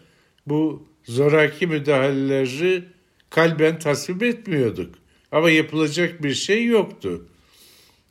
bu 0.46 0.88
zoraki 1.04 1.66
müdahaleleri 1.66 2.84
kalben 3.30 3.78
tasvip 3.78 4.22
etmiyorduk. 4.22 4.94
Ama 5.32 5.50
yapılacak 5.50 6.22
bir 6.22 6.34
şey 6.34 6.64
yoktu. 6.64 7.26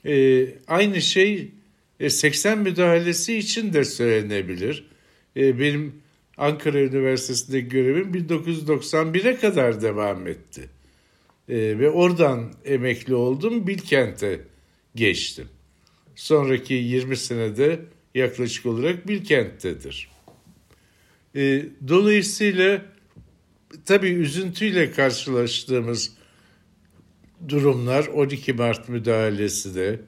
E, 0.05 0.45
aynı 0.67 1.01
şey 1.01 1.51
e, 1.99 2.09
80 2.09 2.57
müdahalesi 2.57 3.37
için 3.37 3.73
de 3.73 3.85
söylenebilir. 3.85 4.94
E, 5.37 5.59
benim 5.59 5.93
Ankara 6.37 6.79
Üniversitesi'nde 6.79 7.59
görevim 7.59 8.11
1991'e 8.13 9.35
kadar 9.35 9.81
devam 9.81 10.27
etti. 10.27 10.69
E, 11.49 11.79
ve 11.79 11.89
oradan 11.89 12.53
emekli 12.65 13.15
oldum, 13.15 13.67
Bilkent'e 13.67 14.39
geçtim. 14.95 15.47
Sonraki 16.15 16.73
20 16.73 17.17
senede 17.17 17.79
yaklaşık 18.15 18.65
olarak 18.65 19.07
Bilkent'tedir. 19.07 20.09
E, 21.35 21.65
dolayısıyla 21.87 22.85
tabii 23.85 24.09
üzüntüyle 24.09 24.91
karşılaştığımız 24.91 26.11
durumlar 27.49 28.07
12 28.07 28.53
Mart 28.53 28.89
müdahalesi 28.89 29.75
de 29.75 29.99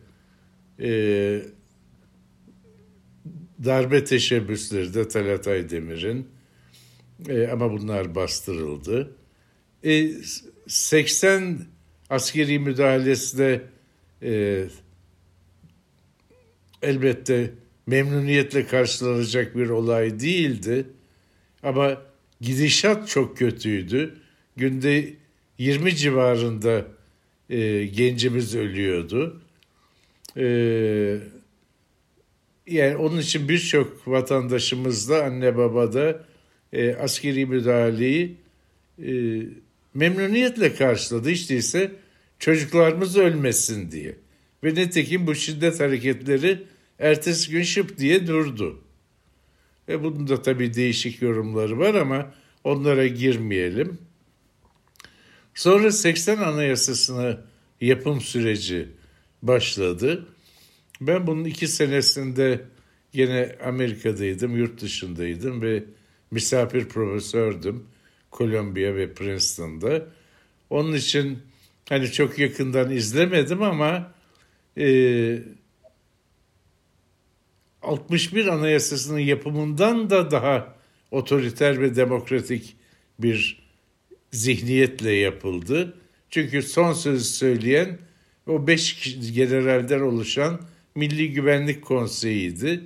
darbe 3.65 4.03
teşebbüsleri 4.03 4.93
de 4.93 5.07
Talat 5.07 5.47
Aydemir'in 5.47 6.27
e, 7.29 7.47
ama 7.47 7.71
bunlar 7.71 8.15
bastırıldı. 8.15 9.15
E, 9.83 10.11
80 10.67 11.59
askeri 12.09 12.59
müdahalesi 12.59 13.37
de 13.37 13.61
e, 14.23 14.63
elbette 16.81 17.53
memnuniyetle 17.87 18.67
karşılanacak 18.67 19.55
bir 19.55 19.69
olay 19.69 20.19
değildi. 20.19 20.85
Ama 21.63 22.01
gidişat 22.41 23.07
çok 23.07 23.37
kötüydü. 23.37 24.17
Günde 24.55 25.13
20 25.57 25.95
civarında 25.95 26.85
e, 27.49 27.85
gencimiz 27.85 28.55
ölüyordu. 28.55 29.41
E, 30.37 31.17
yani 32.67 32.95
onun 32.95 33.19
için 33.19 33.49
birçok 33.49 34.07
vatandaşımız 34.07 35.09
da 35.09 35.23
anne 35.23 35.57
baba 35.57 35.93
da 35.93 36.23
e, 36.73 36.95
askeri 36.95 37.45
müdahaleyi 37.45 38.35
e, 39.03 39.41
memnuniyetle 39.93 40.75
karşıladı. 40.75 41.29
Hiç 41.29 41.49
değilse 41.49 41.91
çocuklarımız 42.39 43.17
ölmesin 43.17 43.91
diye. 43.91 44.15
Ve 44.63 44.75
nitekim 44.75 45.27
bu 45.27 45.35
şiddet 45.35 45.79
hareketleri 45.79 46.63
ertesi 46.99 47.51
gün 47.51 47.63
şıp 47.63 47.97
diye 47.97 48.27
durdu. 48.27 48.83
Ve 49.87 50.03
bunun 50.03 50.27
da 50.27 50.41
tabii 50.41 50.73
değişik 50.73 51.21
yorumları 51.21 51.79
var 51.79 51.95
ama 51.95 52.33
onlara 52.63 53.07
girmeyelim. 53.07 53.97
Sonra 55.55 55.91
80 55.91 56.37
Anayasası'nı 56.37 57.41
yapım 57.81 58.21
süreci 58.21 58.87
başladı. 59.41 60.27
Ben 61.01 61.27
bunun 61.27 61.43
iki 61.43 61.67
senesinde 61.67 62.61
yine 63.13 63.55
Amerika'daydım, 63.65 64.57
yurt 64.57 64.81
dışındaydım 64.81 65.61
ve 65.61 65.83
misafir 66.31 66.87
profesördüm 66.87 67.85
Columbia 68.31 68.95
ve 68.95 69.13
Princeton'da. 69.13 70.05
Onun 70.69 70.93
için 70.93 71.39
hani 71.89 72.11
çok 72.11 72.39
yakından 72.39 72.91
izlemedim 72.91 73.61
ama 73.61 74.11
e, 74.77 75.39
61 77.81 78.47
Anayasası'nın 78.47 79.19
yapımından 79.19 80.09
da 80.09 80.31
daha 80.31 80.75
otoriter 81.11 81.81
ve 81.81 81.95
demokratik 81.95 82.75
bir 83.19 83.67
zihniyetle 84.31 85.11
yapıldı. 85.11 85.97
Çünkü 86.29 86.61
son 86.61 86.93
sözü 86.93 87.23
söyleyen 87.23 87.97
o 88.47 88.67
beş 88.67 89.15
generalden 89.33 89.99
oluşan 89.99 90.61
Milli 90.97 91.33
Güvenlik 91.33 91.85
Konseyi'ydi. 91.85 92.83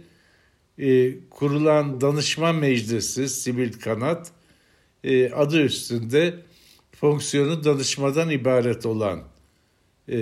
E, 0.78 1.14
kurulan 1.30 2.02
danışma 2.02 2.54
meclisi, 2.54 3.30
sivil 3.30 3.74
kanat 3.74 4.32
e, 5.04 5.32
adı 5.32 5.62
üstünde 5.64 6.36
fonksiyonu 6.92 7.64
danışmadan 7.64 8.30
ibaret 8.30 8.86
olan 8.86 9.20
e, 10.08 10.18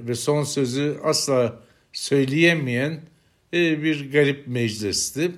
ve 0.00 0.14
son 0.14 0.42
sözü 0.44 0.96
asla 1.02 1.62
söyleyemeyen 1.92 3.00
e, 3.54 3.82
bir 3.82 4.12
garip 4.12 4.46
meclisti. 4.46 5.32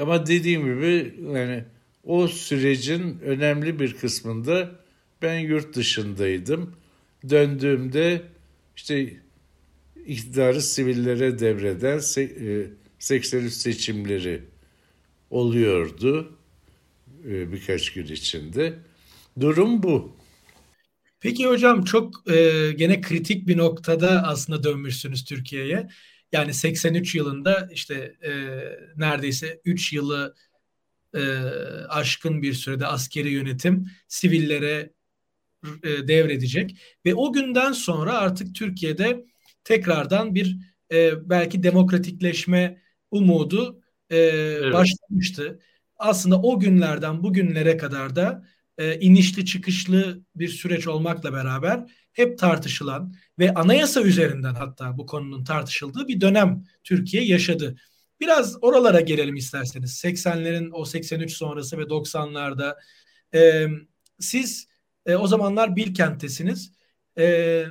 Ama 0.00 0.26
dediğim 0.26 0.64
gibi 0.64 1.14
yani 1.34 1.64
o 2.04 2.28
sürecin 2.28 3.18
önemli 3.18 3.80
bir 3.80 3.96
kısmında 3.96 4.70
ben 5.22 5.38
yurt 5.38 5.76
dışındaydım. 5.76 6.74
Döndüğümde 7.30 8.22
işte 8.76 9.12
iktidarı 10.06 10.62
sivillere 10.62 11.38
devreden 11.38 11.98
83 12.98 13.52
seçimleri 13.52 14.42
oluyordu 15.30 16.38
birkaç 17.24 17.92
gün 17.92 18.06
içinde. 18.06 18.78
Durum 19.40 19.82
bu. 19.82 20.16
Peki 21.20 21.46
hocam 21.46 21.84
çok 21.84 22.30
e, 22.30 22.72
gene 22.76 23.00
kritik 23.00 23.48
bir 23.48 23.56
noktada 23.56 24.22
aslında 24.26 24.64
dönmüşsünüz 24.64 25.24
Türkiye'ye. 25.24 25.88
Yani 26.32 26.54
83 26.54 27.14
yılında 27.14 27.68
işte 27.72 28.16
e, 28.22 28.32
neredeyse 28.96 29.60
3 29.64 29.92
yılı 29.92 30.34
e, 31.14 31.20
aşkın 31.88 32.42
bir 32.42 32.52
sürede 32.52 32.86
askeri 32.86 33.30
yönetim 33.30 33.86
sivillere 34.08 34.92
e, 35.82 36.08
devredecek 36.08 36.76
ve 37.06 37.14
o 37.14 37.32
günden 37.32 37.72
sonra 37.72 38.12
artık 38.12 38.54
Türkiye'de 38.54 39.24
tekrardan 39.64 40.34
bir 40.34 40.58
e, 40.92 41.28
belki 41.30 41.62
demokratikleşme 41.62 42.82
umudu 43.10 43.82
e, 44.10 44.16
evet. 44.16 44.74
başlamıştı. 44.74 45.60
Aslında 45.96 46.42
o 46.42 46.60
günlerden 46.60 47.22
bugünlere 47.22 47.76
kadar 47.76 48.16
da 48.16 48.44
e, 48.78 49.00
inişli 49.00 49.44
çıkışlı 49.44 50.22
bir 50.36 50.48
süreç 50.48 50.86
olmakla 50.86 51.32
beraber 51.32 51.84
hep 52.12 52.38
tartışılan 52.38 53.14
ve 53.38 53.54
anayasa 53.54 54.02
üzerinden 54.02 54.54
hatta 54.54 54.98
bu 54.98 55.06
konunun 55.06 55.44
tartışıldığı 55.44 56.08
bir 56.08 56.20
dönem 56.20 56.64
Türkiye 56.84 57.24
yaşadı. 57.24 57.76
Biraz 58.20 58.56
oralara 58.62 59.00
gelelim 59.00 59.36
isterseniz. 59.36 60.04
80'lerin 60.04 60.70
o 60.72 60.84
83 60.84 61.32
sonrası 61.32 61.78
ve 61.78 61.82
90'larda 61.82 62.76
e, 63.34 63.66
siz 64.20 64.68
e, 65.06 65.16
o 65.16 65.26
zamanlar 65.26 65.76
Bilkent'tesiniz. 65.76 66.72
E, 67.18 67.64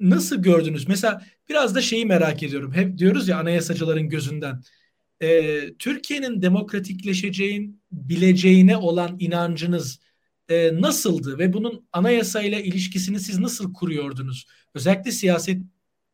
nasıl 0.00 0.42
gördünüz? 0.42 0.88
Mesela 0.88 1.22
biraz 1.48 1.74
da 1.74 1.82
şeyi 1.82 2.06
merak 2.06 2.42
ediyorum. 2.42 2.72
Hep 2.74 2.98
diyoruz 2.98 3.28
ya 3.28 3.38
anayasacıların 3.38 4.08
gözünden. 4.08 4.62
E, 5.22 5.58
Türkiye'nin 5.78 6.42
demokratikleşeceğin 6.42 7.82
bileceğine 7.92 8.76
olan 8.76 9.16
inancınız 9.18 10.00
e, 10.48 10.80
nasıldı 10.80 11.38
ve 11.38 11.52
bunun 11.52 11.88
anayasayla 11.92 12.60
ilişkisini 12.60 13.20
siz 13.20 13.38
nasıl 13.38 13.72
kuruyordunuz? 13.72 14.46
Özellikle 14.74 15.10
siyaset 15.12 15.62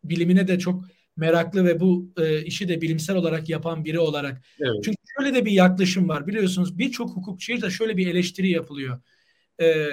bilimine 0.04 0.48
de 0.48 0.58
çok 0.58 0.84
meraklı 1.16 1.64
ve 1.64 1.80
bu 1.80 2.12
e, 2.18 2.44
işi 2.44 2.68
de 2.68 2.80
bilimsel 2.80 3.16
olarak 3.16 3.48
yapan 3.48 3.84
biri 3.84 3.98
olarak. 3.98 4.42
Evet. 4.60 4.84
Çünkü 4.84 4.98
şöyle 5.18 5.34
de 5.34 5.44
bir 5.44 5.52
yaklaşım 5.52 6.08
var 6.08 6.26
biliyorsunuz 6.26 6.78
birçok 6.78 7.10
hukukçuya 7.10 7.60
da 7.60 7.70
şöyle 7.70 7.96
bir 7.96 8.06
eleştiri 8.06 8.50
yapılıyor. 8.50 9.00
E, 9.60 9.86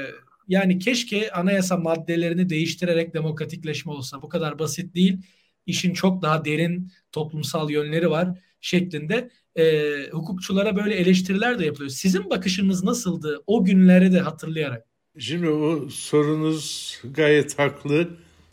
yani 0.49 0.79
keşke 0.79 1.31
anayasa 1.31 1.77
maddelerini 1.77 2.49
değiştirerek 2.49 3.13
demokratikleşme 3.13 3.91
olsa. 3.91 4.21
Bu 4.21 4.29
kadar 4.29 4.59
basit 4.59 4.95
değil. 4.95 5.17
İşin 5.65 5.93
çok 5.93 6.21
daha 6.21 6.45
derin 6.45 6.91
toplumsal 7.11 7.69
yönleri 7.69 8.09
var 8.09 8.39
şeklinde 8.61 9.29
e, 9.55 9.83
hukukçulara 10.11 10.75
böyle 10.75 10.95
eleştiriler 10.95 11.59
de 11.59 11.65
yapılıyor. 11.65 11.89
Sizin 11.89 12.29
bakışınız 12.29 12.83
nasıldı 12.83 13.43
o 13.47 13.65
günleri 13.65 14.11
de 14.11 14.19
hatırlayarak? 14.19 14.85
Şimdi 15.19 15.49
o 15.49 15.89
sorunuz 15.89 16.97
gayet 17.13 17.59
haklı. 17.59 18.09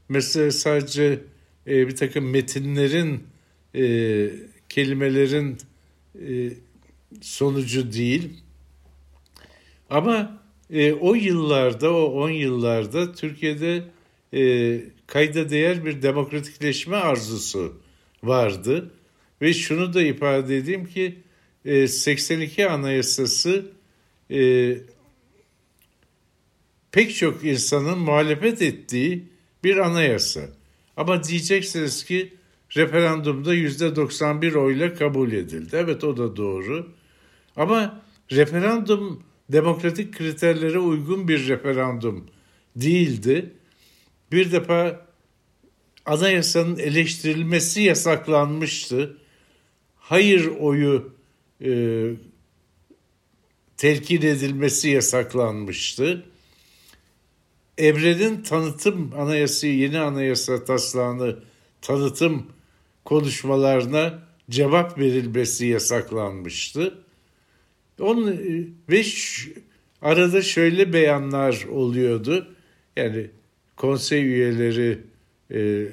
Mesela 0.08 0.50
sadece 0.50 1.20
e, 1.66 1.88
bir 1.88 1.96
takım 1.96 2.30
metinlerin, 2.30 3.24
e, 3.74 4.30
kelimelerin 4.68 5.58
e, 6.14 6.52
sonucu 7.20 7.92
değil. 7.92 8.42
Ama 9.90 10.45
e, 10.70 10.92
o 10.92 11.14
yıllarda, 11.14 11.94
o 11.94 12.04
10 12.04 12.30
yıllarda 12.30 13.12
Türkiye'de 13.12 13.84
e, 14.34 14.80
kayda 15.06 15.50
değer 15.50 15.84
bir 15.84 16.02
demokratikleşme 16.02 16.96
arzusu 16.96 17.80
vardı. 18.22 18.90
Ve 19.42 19.54
şunu 19.54 19.94
da 19.94 20.02
ifade 20.02 20.56
edeyim 20.56 20.86
ki 20.86 21.18
e, 21.64 21.88
82 21.88 22.68
Anayasası 22.68 23.66
e, 24.30 24.72
pek 26.92 27.16
çok 27.16 27.44
insanın 27.44 27.98
muhalefet 27.98 28.62
ettiği 28.62 29.24
bir 29.64 29.76
anayasa. 29.76 30.40
Ama 30.96 31.24
diyeceksiniz 31.24 32.04
ki 32.04 32.32
referandumda 32.76 33.54
yüzde 33.54 33.96
91 33.96 34.54
oyla 34.54 34.94
kabul 34.94 35.32
edildi. 35.32 35.76
Evet 35.76 36.04
o 36.04 36.16
da 36.16 36.36
doğru. 36.36 36.88
Ama 37.56 38.02
referandum 38.32 39.22
demokratik 39.52 40.18
kriterlere 40.18 40.78
uygun 40.78 41.28
bir 41.28 41.48
referandum 41.48 42.24
değildi. 42.76 43.52
Bir 44.32 44.52
defa 44.52 45.06
anayasanın 46.06 46.78
eleştirilmesi 46.78 47.82
yasaklanmıştı 47.82 49.16
hayır 49.96 50.46
oyu 50.46 51.12
e, 51.64 51.70
telkin 53.76 54.22
edilmesi 54.22 54.88
yasaklanmıştı. 54.88 56.24
Evrenin 57.78 58.42
tanıtım 58.42 59.12
anayası, 59.18 59.66
yeni 59.66 59.98
anayasa 59.98 60.64
taslağını 60.64 61.38
tanıtım 61.82 62.46
konuşmalarına 63.04 64.22
cevap 64.50 64.98
verilmesi 64.98 65.66
yasaklanmıştı. 65.66 66.98
Onun, 68.00 68.32
e, 68.32 68.66
ve 68.88 69.02
arada 70.02 70.42
şöyle 70.42 70.92
beyanlar 70.92 71.64
oluyordu. 71.70 72.54
Yani 72.96 73.30
konsey 73.76 74.24
üyeleri 74.24 74.98
e, 75.50 75.88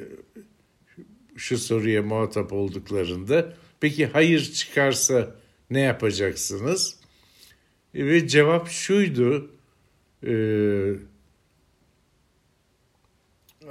şu 1.35 1.57
soruya 1.57 2.03
muhatap 2.03 2.53
olduklarında 2.53 3.53
Peki 3.83 4.05
hayır 4.05 4.51
çıkarsa 4.53 5.35
ne 5.69 5.79
yapacaksınız? 5.79 6.95
E, 7.93 8.05
ve 8.05 8.27
cevap 8.27 8.69
şuydu. 8.69 9.51
E, 10.27 10.33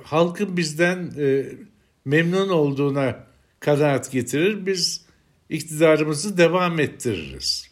halkın 0.03 0.57
bizden 0.57 1.13
e, 1.19 1.47
memnun 2.05 2.49
olduğuna 2.49 3.27
kanaat 3.61 4.13
getirir. 4.13 4.67
Biz 4.67 5.07
iktidarımızı 5.49 6.39
devam 6.39 6.81
ettiririz. 6.81 7.72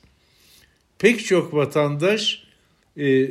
Pek 1.00 1.24
çok 1.26 1.54
vatandaş 1.54 2.42
e, 2.98 3.30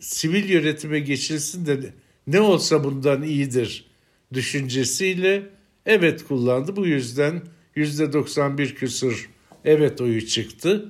sivil 0.00 0.50
yönetime 0.50 1.00
geçilsin 1.00 1.66
de 1.66 1.94
ne 2.26 2.40
olsa 2.40 2.84
bundan 2.84 3.22
iyidir 3.22 3.84
düşüncesiyle 4.32 5.42
evet 5.86 6.24
kullandı. 6.24 6.76
Bu 6.76 6.86
yüzden 6.86 7.42
yüzde 7.74 8.12
91 8.12 8.74
küsur 8.74 9.30
evet 9.64 10.00
oyu 10.00 10.26
çıktı. 10.26 10.88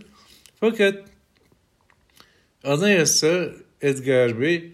Fakat 0.61 1.05
anayasa 2.65 3.53
Edgar 3.83 4.41
Bey 4.41 4.73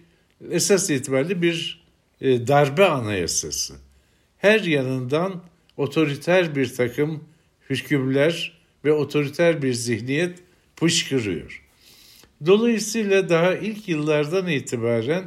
esas 0.51 0.89
itibariyle 0.89 1.41
bir 1.41 1.83
e, 2.21 2.47
darbe 2.47 2.85
anayasası. 2.85 3.73
Her 4.37 4.59
yanından 4.59 5.43
otoriter 5.77 6.55
bir 6.55 6.75
takım 6.75 7.23
hükümler 7.69 8.60
ve 8.85 8.93
otoriter 8.93 9.61
bir 9.61 9.73
zihniyet 9.73 10.39
fışkırıyor. 10.75 11.63
Dolayısıyla 12.45 13.29
daha 13.29 13.55
ilk 13.55 13.87
yıllardan 13.89 14.47
itibaren 14.47 15.23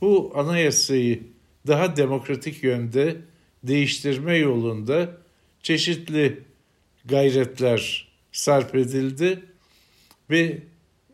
bu 0.00 0.32
anayasayı 0.34 1.22
daha 1.66 1.96
demokratik 1.96 2.62
yönde 2.62 3.16
değiştirme 3.62 4.36
yolunda 4.36 5.16
çeşitli 5.62 6.38
gayretler 7.04 8.08
sarf 8.32 8.74
edildi 8.74 9.42
ve 10.30 10.58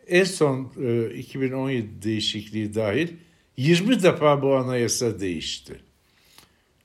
en 0.08 0.24
son 0.24 0.72
e, 0.82 1.14
2017 1.14 2.02
değişikliği 2.02 2.74
dahil 2.74 3.08
20 3.56 4.02
defa 4.02 4.42
bu 4.42 4.56
anayasa 4.56 5.20
değişti. 5.20 5.80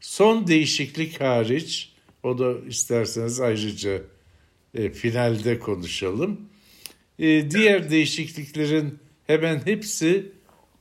Son 0.01 0.47
değişiklik 0.47 1.21
hariç, 1.21 1.91
o 2.23 2.37
da 2.37 2.53
isterseniz 2.67 3.39
ayrıca 3.39 4.01
e, 4.73 4.89
finalde 4.89 5.59
konuşalım. 5.59 6.41
E, 7.19 7.51
diğer 7.51 7.89
değişikliklerin 7.89 8.99
hemen 9.27 9.65
hepsi 9.65 10.31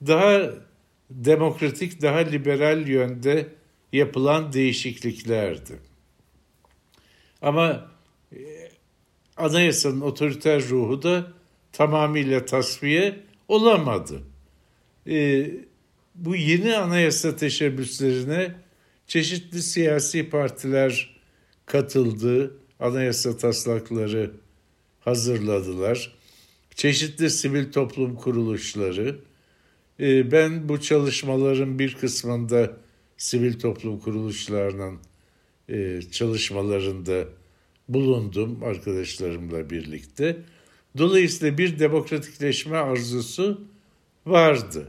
daha 0.06 0.50
demokratik, 1.10 2.02
daha 2.02 2.18
liberal 2.18 2.88
yönde 2.88 3.48
yapılan 3.92 4.52
değişikliklerdi. 4.52 5.78
Ama 7.42 7.90
e, 8.32 8.38
anayasanın 9.36 10.00
otoriter 10.00 10.62
ruhu 10.68 11.02
da 11.02 11.32
tamamıyla 11.72 12.44
tasfiye 12.44 13.20
olamadı. 13.48 14.22
E, 15.08 15.50
bu 16.14 16.36
yeni 16.36 16.76
anayasa 16.76 17.36
teşebbüslerine 17.36 18.54
çeşitli 19.06 19.62
siyasi 19.62 20.30
partiler 20.30 21.16
katıldı, 21.66 22.56
anayasa 22.82 23.36
taslakları 23.36 24.30
hazırladılar. 25.00 26.14
Çeşitli 26.74 27.30
sivil 27.30 27.72
toplum 27.72 28.16
kuruluşları 28.16 29.18
E, 30.00 30.32
ben 30.32 30.68
bu 30.68 30.80
çalışmaların 30.80 31.78
bir 31.78 31.94
kısmında 31.94 32.76
sivil 33.16 33.58
toplum 33.58 33.98
kuruluşlarının 33.98 34.98
e, 35.68 36.00
çalışmalarında 36.10 37.24
bulundum 37.88 38.62
arkadaşlarımla 38.64 39.70
birlikte. 39.70 40.36
Dolayısıyla 40.98 41.58
bir 41.58 41.78
demokratikleşme 41.78 42.76
arzusu 42.76 43.60
vardı. 44.26 44.88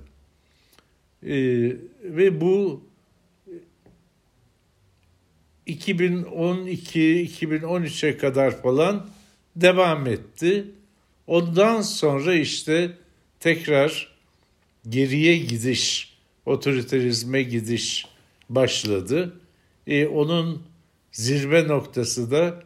E, 1.24 1.36
ve 2.04 2.42
bu 2.42 2.84
2012-2013'e 5.68 8.18
kadar 8.18 8.62
falan 8.62 9.08
devam 9.56 10.08
etti. 10.08 10.66
Ondan 11.28 11.82
sonra 11.82 12.36
işte 12.36 12.92
tekrar 13.40 14.14
geriye 14.90 15.38
gidiş, 15.38 16.14
otoriterizme 16.46 17.44
gidiş 17.44 18.06
başladı. 18.50 19.40
E, 19.88 20.08
onun 20.08 20.64
zirve 21.12 21.68
noktası 21.68 22.32
da 22.32 22.64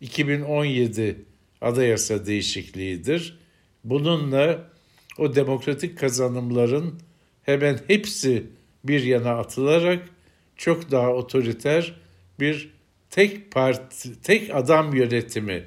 2017 0.00 1.16
anayasa 1.60 2.26
değişikliğidir. 2.26 3.38
Bununla 3.84 4.70
o 5.18 5.34
demokratik 5.34 5.98
kazanımların 5.98 7.00
hemen 7.42 7.80
hepsi 7.86 8.46
bir 8.84 9.02
yana 9.02 9.30
atılarak 9.30 10.08
çok 10.56 10.90
daha 10.90 11.12
otoriter 11.12 11.94
bir 12.40 12.70
tek 13.10 13.52
parti, 13.52 14.20
tek 14.22 14.54
adam 14.54 14.94
yönetimi 14.94 15.64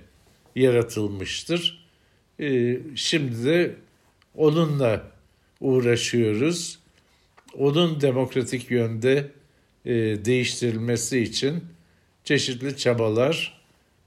yaratılmıştır. 0.55 1.87
Ee, 2.39 2.77
şimdi 2.95 3.45
de 3.45 3.75
onunla 4.35 5.11
uğraşıyoruz. 5.59 6.79
Onun 7.57 8.01
demokratik 8.01 8.71
yönde 8.71 9.31
e, 9.85 9.93
değiştirilmesi 10.25 11.19
için 11.19 11.63
çeşitli 12.23 12.77
çabalar 12.77 13.61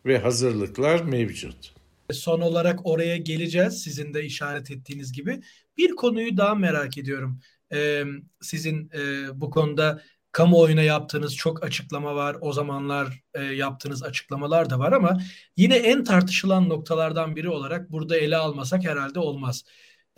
ve 0.06 0.18
hazırlıklar 0.18 1.04
mevcut. 1.04 1.74
Son 2.12 2.40
olarak 2.40 2.86
oraya 2.86 3.16
geleceğiz 3.16 3.82
sizin 3.82 4.14
de 4.14 4.24
işaret 4.24 4.70
ettiğiniz 4.70 5.12
gibi. 5.12 5.40
Bir 5.76 5.90
konuyu 5.96 6.36
daha 6.36 6.54
merak 6.54 6.98
ediyorum. 6.98 7.40
Ee, 7.72 8.04
sizin 8.40 8.90
e, 8.94 9.26
bu 9.40 9.50
konuda 9.50 10.02
kamuoyuna 10.34 10.82
yaptığınız 10.82 11.36
çok 11.36 11.64
açıklama 11.64 12.14
var. 12.14 12.36
O 12.40 12.52
zamanlar 12.52 13.22
e, 13.34 13.42
yaptığınız 13.42 14.02
açıklamalar 14.02 14.70
da 14.70 14.78
var 14.78 14.92
ama 14.92 15.20
yine 15.56 15.76
en 15.76 16.04
tartışılan 16.04 16.68
noktalardan 16.68 17.36
biri 17.36 17.48
olarak 17.48 17.92
burada 17.92 18.16
ele 18.16 18.36
almasak 18.36 18.84
herhalde 18.84 19.18
olmaz. 19.18 19.64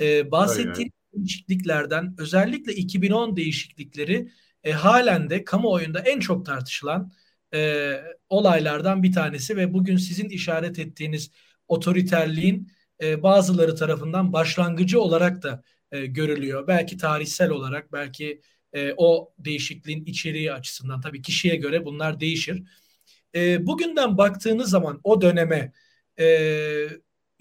E, 0.00 0.30
bahsettiğim 0.30 0.90
değişikliklerden 1.14 2.14
özellikle 2.18 2.74
2010 2.74 3.36
değişiklikleri 3.36 4.28
e, 4.64 4.72
halen 4.72 5.30
de 5.30 5.44
kamuoyunda 5.44 6.00
en 6.00 6.20
çok 6.20 6.46
tartışılan 6.46 7.12
e, 7.54 7.92
olaylardan 8.28 9.02
bir 9.02 9.12
tanesi 9.12 9.56
ve 9.56 9.74
bugün 9.74 9.96
sizin 9.96 10.28
işaret 10.28 10.78
ettiğiniz 10.78 11.30
otoriterliğin 11.68 12.72
e, 13.02 13.22
bazıları 13.22 13.76
tarafından 13.76 14.32
başlangıcı 14.32 15.00
olarak 15.00 15.42
da 15.42 15.62
e, 15.92 16.06
görülüyor. 16.06 16.66
Belki 16.66 16.96
tarihsel 16.96 17.50
olarak, 17.50 17.92
belki 17.92 18.40
e, 18.76 18.94
o 18.96 19.32
değişikliğin 19.38 20.04
içeriği 20.04 20.52
açısından 20.52 21.00
tabii 21.00 21.22
kişiye 21.22 21.56
göre 21.56 21.84
bunlar 21.84 22.20
değişir. 22.20 22.62
E, 23.34 23.66
bugünden 23.66 24.18
baktığınız 24.18 24.70
zaman 24.70 25.00
o 25.04 25.20
döneme 25.20 25.72
e, 26.20 26.26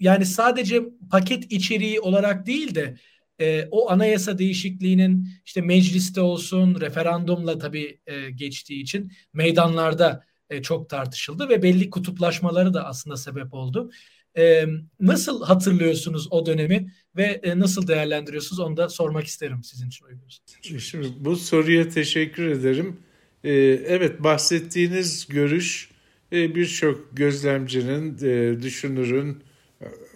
yani 0.00 0.26
sadece 0.26 0.82
paket 1.10 1.52
içeriği 1.52 2.00
olarak 2.00 2.46
değil 2.46 2.74
de 2.74 2.96
e, 3.40 3.68
o 3.70 3.90
anayasa 3.90 4.38
değişikliğinin 4.38 5.28
işte 5.44 5.60
mecliste 5.60 6.20
olsun 6.20 6.80
referandumla 6.80 7.58
tabii 7.58 8.00
e, 8.06 8.30
geçtiği 8.30 8.82
için 8.82 9.12
meydanlarda 9.32 10.24
e, 10.50 10.62
çok 10.62 10.90
tartışıldı 10.90 11.48
ve 11.48 11.62
belli 11.62 11.90
kutuplaşmaları 11.90 12.74
da 12.74 12.86
aslında 12.86 13.16
sebep 13.16 13.54
oldu. 13.54 13.90
E, 14.38 14.66
nasıl 15.00 15.42
hatırlıyorsunuz 15.42 16.28
o 16.30 16.46
dönemi 16.46 16.92
ve 17.16 17.40
e, 17.42 17.58
nasıl 17.58 17.88
değerlendiriyorsunuz 17.88 18.60
onu 18.60 18.76
da 18.76 18.88
sormak 18.88 19.26
isterim 19.26 19.64
sizin 19.64 19.88
için. 19.88 20.78
Şimdi 20.78 21.08
bu 21.20 21.36
soruya 21.36 21.88
teşekkür 21.88 22.46
ederim. 22.46 22.96
E, 23.44 23.52
evet 23.86 24.22
bahsettiğiniz 24.22 25.26
görüş 25.28 25.90
e, 26.32 26.54
birçok 26.54 27.16
gözlemcinin, 27.16 28.18
e, 28.22 28.62
düşünürün, 28.62 29.38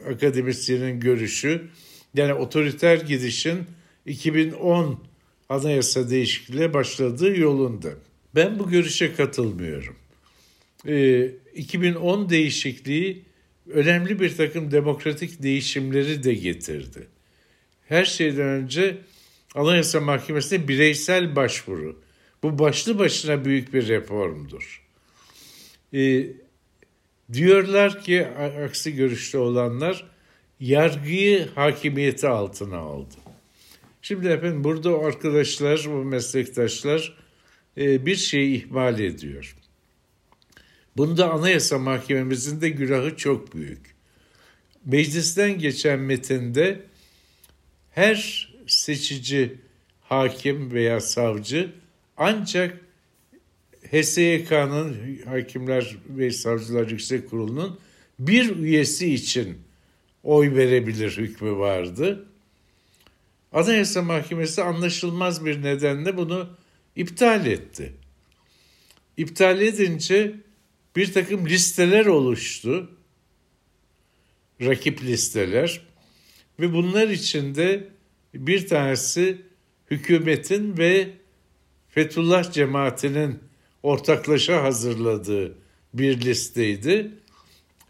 akademisyenin 0.09 1.01
görüşü. 1.01 1.63
Yani 2.15 2.35
otoriter 2.35 2.97
gidişin 2.97 3.59
2010 4.07 5.01
anayasa 5.49 6.11
değişikliğiyle 6.11 6.75
başladığı 6.75 7.39
yolunda. 7.39 7.89
Ben 8.35 8.59
bu 8.59 8.71
görüşe 8.71 9.15
katılmıyorum. 9.15 9.97
E, 10.87 11.27
2010 11.55 12.31
değişikliği 12.31 13.30
önemli 13.73 14.21
bir 14.21 14.37
takım 14.37 14.71
demokratik 14.71 15.43
değişimleri 15.43 16.23
de 16.23 16.35
getirdi. 16.35 17.07
Her 17.89 18.05
şeyden 18.05 18.47
önce 18.47 18.97
Anayasa 19.55 20.01
Mahkemesi'ne 20.01 20.69
bireysel 20.69 21.37
başvuru. 21.37 22.03
Bu 22.43 22.59
başlı 22.59 22.99
başına 22.99 23.45
büyük 23.45 23.75
bir 23.75 23.89
reformdur. 23.89 24.83
Ee, 25.95 26.27
diyorlar 27.33 28.03
ki 28.03 28.27
aksi 28.67 28.95
görüşte 28.95 29.39
olanlar 29.39 30.11
yargıyı 30.61 31.49
hakimiyeti 31.55 32.29
altına 32.29 32.77
aldı. 32.77 33.15
Şimdi 34.03 34.29
efendim 34.29 34.65
burada 34.65 34.99
arkadaşlar, 34.99 35.85
bu 35.87 36.05
meslektaşlar 36.05 37.17
e, 37.79 38.07
bir 38.07 38.17
şeyi 38.17 38.57
ihmal 38.57 39.01
ediyor. 39.01 39.57
Bunda 40.97 41.33
Anayasa 41.33 41.79
Mahkememizin 41.79 42.61
de 42.61 42.69
günahı 42.69 43.17
çok 43.17 43.55
büyük. 43.55 43.95
Meclisten 44.85 45.59
geçen 45.59 45.99
metinde 45.99 46.83
her 47.91 48.51
seçici 48.67 49.59
hakim 50.01 50.73
veya 50.73 51.01
savcı 51.01 51.73
ancak 52.17 52.81
HSYK'nın 53.91 55.19
Hakimler 55.25 55.97
ve 56.09 56.31
Savcılar 56.31 56.91
Yüksek 56.91 57.31
Kurulu'nun 57.31 57.81
bir 58.19 58.57
üyesi 58.57 59.15
için 59.15 59.59
oy 60.23 60.55
verebilir 60.55 61.17
hükmü 61.17 61.57
vardı. 61.57 62.27
Anayasa 63.53 64.03
Mahkemesi 64.03 64.63
anlaşılmaz 64.63 65.45
bir 65.45 65.63
nedenle 65.63 66.17
bunu 66.17 66.49
iptal 66.97 67.47
etti. 67.47 67.93
İptal 69.17 69.61
edince 69.61 70.35
bir 71.01 71.13
takım 71.13 71.47
listeler 71.47 72.07
oluştu. 72.07 72.91
Rakip 74.61 75.03
listeler. 75.03 75.81
Ve 76.61 76.73
bunlar 76.73 77.09
içinde 77.09 77.89
bir 78.35 78.67
tanesi 78.67 79.43
hükümetin 79.91 80.79
ve 80.79 81.11
Fethullah 81.89 82.53
cemaatinin 82.53 83.39
ortaklaşa 83.83 84.63
hazırladığı 84.63 85.59
bir 85.95 86.21
listeydi. 86.21 87.11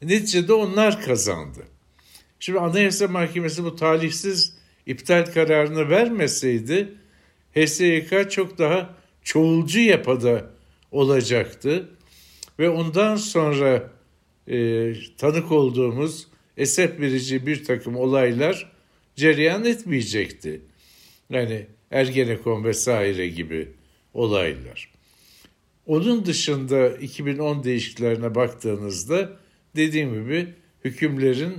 Neticede 0.02 0.52
onlar 0.52 1.02
kazandı. 1.02 1.61
Şimdi 2.40 2.61
Anayasa 2.61 3.08
Mahkemesi 3.08 3.64
bu 3.64 3.76
talihsiz 3.76 4.56
iptal 4.86 5.26
kararını 5.26 5.88
vermeseydi 5.88 6.94
HSYK 7.54 8.30
çok 8.30 8.58
daha 8.58 8.96
çoğulcu 9.22 9.80
yapıda 9.80 10.50
olacaktı 10.90 11.88
ve 12.61 12.70
ondan 12.70 13.16
sonra 13.16 13.92
e, 14.48 14.92
tanık 15.18 15.52
olduğumuz 15.52 16.26
esef 16.56 17.00
verici 17.00 17.46
bir 17.46 17.64
takım 17.64 17.96
olaylar 17.96 18.72
cereyan 19.16 19.64
etmeyecekti. 19.64 20.61
Yani 21.30 21.66
Ergenekon 21.90 22.64
vesaire 22.64 23.28
gibi 23.28 23.68
olaylar. 24.14 24.90
Onun 25.86 26.26
dışında 26.26 26.88
2010 26.88 27.64
değişikliklerine 27.64 28.34
baktığınızda 28.34 29.36
dediğim 29.76 30.14
gibi 30.14 30.48
hükümlerin 30.84 31.54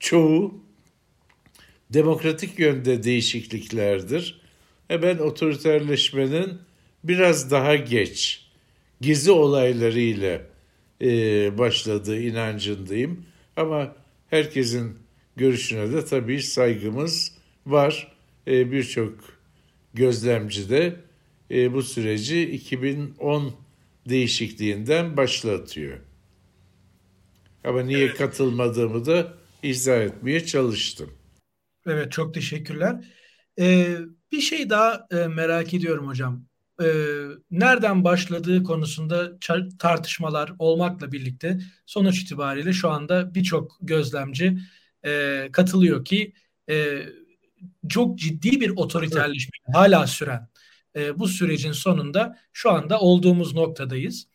çoğu 0.00 0.60
demokratik 1.90 2.58
yönde 2.58 3.02
değişikliklerdir. 3.02 4.40
E 4.90 5.02
ben 5.02 5.18
otoriterleşmenin 5.18 6.58
biraz 7.04 7.50
daha 7.50 7.76
geç 7.76 8.45
gizli 9.00 9.30
olaylarıyla 9.30 10.42
e, 11.02 11.58
başladığı 11.58 12.20
inancındayım. 12.20 13.26
Ama 13.56 13.96
herkesin 14.30 14.98
görüşüne 15.36 15.92
de 15.92 16.04
tabii 16.04 16.42
saygımız 16.42 17.32
var. 17.66 18.12
E, 18.46 18.72
Birçok 18.72 19.14
gözlemci 19.94 20.70
de 20.70 20.96
e, 21.50 21.72
bu 21.72 21.82
süreci 21.82 22.42
2010 22.50 23.54
değişikliğinden 24.08 25.16
başlatıyor. 25.16 25.98
Ama 27.64 27.82
niye 27.82 28.14
katılmadığımı 28.14 29.06
da 29.06 29.34
izah 29.62 30.00
etmeye 30.00 30.46
çalıştım. 30.46 31.10
Evet 31.86 32.12
çok 32.12 32.34
teşekkürler. 32.34 33.04
Ee, 33.60 33.96
bir 34.32 34.40
şey 34.40 34.70
daha 34.70 35.06
e, 35.10 35.26
merak 35.26 35.74
ediyorum 35.74 36.06
hocam. 36.06 36.46
Ee, 36.82 36.86
nereden 37.50 38.04
başladığı 38.04 38.62
konusunda 38.62 39.32
tartışmalar 39.78 40.52
olmakla 40.58 41.12
birlikte 41.12 41.58
sonuç 41.86 42.22
itibariyle 42.22 42.72
şu 42.72 42.90
anda 42.90 43.34
birçok 43.34 43.78
gözlemci 43.80 44.58
e, 45.04 45.48
katılıyor 45.52 46.04
ki 46.04 46.32
e, 46.70 47.02
çok 47.88 48.18
ciddi 48.18 48.60
bir 48.60 48.70
otoriterleşme 48.70 49.58
hala 49.74 50.06
süren 50.06 50.48
e, 50.96 51.18
bu 51.18 51.28
sürecin 51.28 51.72
sonunda 51.72 52.38
şu 52.52 52.70
anda 52.70 53.00
olduğumuz 53.00 53.54
noktadayız. 53.54 54.26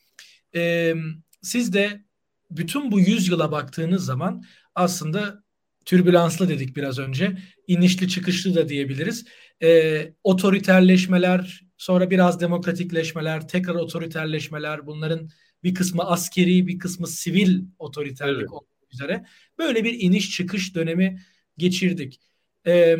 E, 0.55 0.93
siz 1.41 1.73
de 1.73 2.05
bütün 2.51 2.91
bu 2.91 2.99
yüzyıla 2.99 3.51
baktığınız 3.51 4.05
zaman 4.05 4.43
aslında 4.75 5.43
türbülanslı 5.85 6.49
dedik 6.49 6.75
biraz 6.75 6.99
önce. 6.99 7.37
inişli 7.67 8.09
çıkışlı 8.09 8.55
da 8.55 8.69
diyebiliriz. 8.69 9.25
E, 9.63 10.13
otoriterleşmeler, 10.23 11.61
sonra 11.81 12.09
biraz 12.09 12.39
demokratikleşmeler, 12.39 13.47
tekrar 13.47 13.75
otoriterleşmeler, 13.75 14.87
bunların 14.87 15.29
bir 15.63 15.73
kısmı 15.73 16.03
askeri, 16.03 16.67
bir 16.67 16.79
kısmı 16.79 17.07
sivil 17.07 17.63
otoriterlik 17.79 18.39
evet. 18.39 18.49
olmak 18.51 18.93
üzere. 18.93 19.25
Böyle 19.57 19.83
bir 19.83 19.99
iniş 19.99 20.31
çıkış 20.31 20.75
dönemi 20.75 21.21
geçirdik. 21.57 22.21
E, 22.67 22.97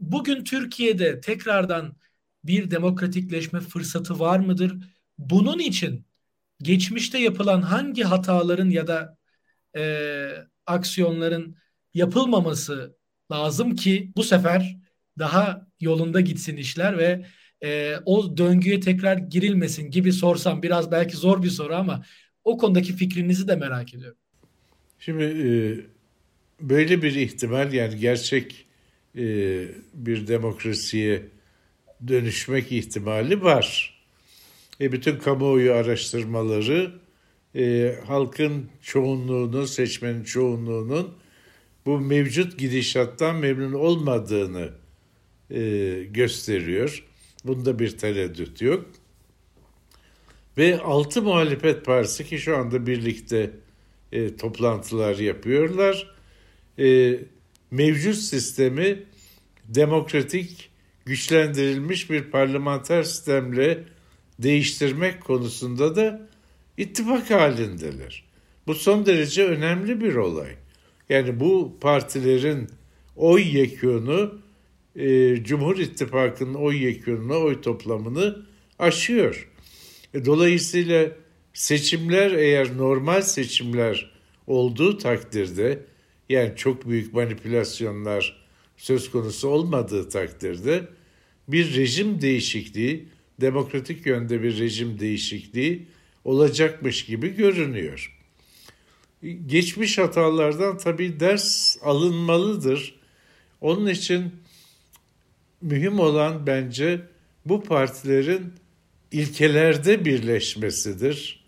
bugün 0.00 0.44
Türkiye'de 0.44 1.20
tekrardan 1.20 1.96
bir 2.44 2.70
demokratikleşme 2.70 3.60
fırsatı 3.60 4.18
var 4.18 4.38
mıdır? 4.38 4.76
Bunun 5.18 5.58
için 5.58 6.06
geçmişte 6.62 7.18
yapılan 7.18 7.62
hangi 7.62 8.02
hataların 8.02 8.70
ya 8.70 8.86
da 8.86 9.18
e, 9.76 9.82
aksiyonların 10.66 11.56
yapılmaması 11.94 12.96
lazım 13.32 13.76
ki 13.76 14.12
bu 14.16 14.22
sefer 14.22 14.76
daha 15.18 15.66
yolunda 15.80 16.20
gitsin 16.20 16.56
işler 16.56 16.98
ve 16.98 17.26
e, 17.64 17.96
o 18.04 18.36
döngüye 18.36 18.80
tekrar 18.80 19.16
girilmesin 19.16 19.90
gibi 19.90 20.12
sorsam 20.12 20.62
biraz 20.62 20.90
belki 20.90 21.16
zor 21.16 21.42
bir 21.42 21.50
soru 21.50 21.74
ama 21.74 22.04
o 22.44 22.58
konudaki 22.58 22.92
fikrinizi 22.96 23.48
de 23.48 23.56
merak 23.56 23.94
ediyorum. 23.94 24.18
Şimdi 24.98 25.24
e, 25.24 25.50
böyle 26.60 27.02
bir 27.02 27.14
ihtimal 27.14 27.72
yani 27.72 27.98
gerçek 27.98 28.66
e, 29.16 29.24
bir 29.94 30.26
demokrasiye 30.26 31.22
dönüşmek 32.08 32.72
ihtimali 32.72 33.42
var. 33.42 33.98
E, 34.80 34.92
bütün 34.92 35.16
kamuoyu 35.16 35.72
araştırmaları 35.72 36.92
e, 37.56 37.94
halkın 38.06 38.68
çoğunluğunun, 38.82 39.64
seçmenin 39.64 40.24
çoğunluğunun 40.24 41.14
bu 41.86 42.00
mevcut 42.00 42.58
gidişattan 42.58 43.36
memnun 43.36 43.72
olmadığını 43.72 44.70
e, 45.50 45.60
gösteriyor. 46.10 47.04
Bunda 47.44 47.78
bir 47.78 47.98
tereddüt 47.98 48.62
yok. 48.62 48.86
Ve 50.58 50.80
altı 50.80 51.22
muhalefet 51.22 51.84
partisi 51.84 52.26
ki 52.26 52.38
şu 52.38 52.56
anda 52.56 52.86
birlikte 52.86 53.50
e, 54.12 54.36
toplantılar 54.36 55.18
yapıyorlar. 55.18 56.14
E, 56.78 57.18
mevcut 57.70 58.16
sistemi 58.16 59.02
demokratik, 59.68 60.70
güçlendirilmiş 61.04 62.10
bir 62.10 62.30
parlamenter 62.30 63.02
sistemle 63.02 63.84
değiştirmek 64.38 65.24
konusunda 65.24 65.96
da 65.96 66.28
ittifak 66.76 67.30
halindeler. 67.30 68.24
Bu 68.66 68.74
son 68.74 69.06
derece 69.06 69.46
önemli 69.46 70.00
bir 70.00 70.14
olay. 70.14 70.56
Yani 71.08 71.40
bu 71.40 71.76
partilerin 71.80 72.68
oy 73.16 73.56
yekûnu 73.56 74.42
e, 74.96 75.36
Cumhur 75.44 75.78
İttifakı'nın 75.78 76.54
oy 76.54 76.84
yekûnunu, 76.84 77.44
oy 77.44 77.60
toplamını 77.60 78.46
aşıyor. 78.78 79.48
E, 80.14 80.24
dolayısıyla 80.24 81.10
seçimler 81.52 82.30
eğer 82.30 82.76
normal 82.76 83.22
seçimler 83.22 84.12
olduğu 84.46 84.98
takdirde 84.98 85.86
yani 86.28 86.52
çok 86.56 86.88
büyük 86.88 87.14
manipülasyonlar 87.14 88.42
söz 88.76 89.10
konusu 89.10 89.48
olmadığı 89.48 90.08
takdirde 90.08 90.88
bir 91.48 91.76
rejim 91.76 92.20
değişikliği, 92.20 93.08
demokratik 93.40 94.06
yönde 94.06 94.42
bir 94.42 94.58
rejim 94.58 94.98
değişikliği 94.98 95.86
olacakmış 96.24 97.04
gibi 97.04 97.36
görünüyor. 97.36 98.18
Geçmiş 99.46 99.98
hatalardan 99.98 100.78
tabii 100.78 101.20
ders 101.20 101.76
alınmalıdır. 101.82 102.94
Onun 103.60 103.86
için 103.86 104.32
mühim 105.62 105.98
olan 105.98 106.46
bence 106.46 107.00
bu 107.46 107.62
partilerin 107.62 108.52
ilkelerde 109.12 110.04
birleşmesidir. 110.04 111.44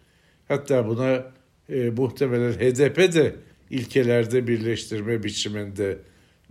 Hatta 0.48 0.88
buna 0.88 1.32
e, 1.68 1.90
muhtemelen 1.90 2.52
HDP 2.52 3.12
de 3.14 3.36
ilkelerde 3.70 4.48
birleştirme 4.48 5.22
biçiminde 5.22 5.98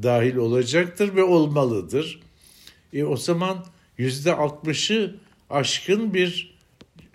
dahil 0.03 0.35
olacaktır 0.35 1.15
ve 1.15 1.23
olmalıdır. 1.23 2.19
E, 2.93 3.03
o 3.03 3.17
zaman 3.17 3.65
yüzde 3.97 4.33
altmışı 4.33 5.15
aşkın 5.49 6.13
bir 6.13 6.57